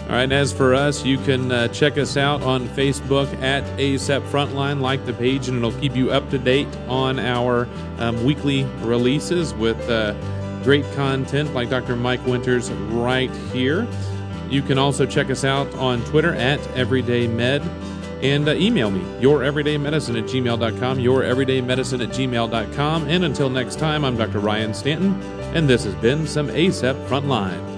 All 0.06 0.12
right, 0.12 0.22
and 0.22 0.32
as 0.32 0.54
for 0.54 0.74
us, 0.74 1.04
you 1.04 1.18
can 1.18 1.52
uh, 1.52 1.68
check 1.68 1.98
us 1.98 2.16
out 2.16 2.42
on 2.42 2.66
Facebook 2.68 3.30
at 3.42 3.62
ACEP 3.78 4.22
Frontline. 4.30 4.80
Like 4.80 5.04
the 5.04 5.12
page, 5.12 5.48
and 5.48 5.58
it'll 5.58 5.78
keep 5.78 5.94
you 5.94 6.10
up 6.10 6.30
to 6.30 6.38
date 6.38 6.68
on 6.88 7.18
our 7.18 7.68
um, 7.98 8.24
weekly 8.24 8.64
releases 8.80 9.52
with 9.52 9.78
uh, 9.90 10.14
great 10.62 10.90
content 10.92 11.52
like 11.52 11.68
Dr. 11.68 11.94
Mike 11.94 12.24
Winters 12.26 12.72
right 12.72 13.30
here. 13.52 13.86
You 14.50 14.62
can 14.62 14.78
also 14.78 15.06
check 15.06 15.30
us 15.30 15.44
out 15.44 15.72
on 15.74 16.04
Twitter 16.04 16.34
at 16.34 16.60
EverydayMed 16.74 17.66
and 18.22 18.48
uh, 18.48 18.52
email 18.52 18.90
me, 18.90 19.00
youreverydaymedicine 19.20 20.18
at 20.18 20.24
gmail.com, 20.24 20.98
youreverydaymedicine 20.98 22.02
at 22.02 22.08
gmail.com. 22.10 23.08
And 23.08 23.24
until 23.24 23.50
next 23.50 23.78
time, 23.78 24.04
I'm 24.04 24.16
Dr. 24.16 24.38
Ryan 24.40 24.72
Stanton, 24.72 25.20
and 25.54 25.68
this 25.68 25.84
has 25.84 25.94
been 25.96 26.26
some 26.26 26.48
ACEP 26.48 26.94
Frontline. 27.08 27.75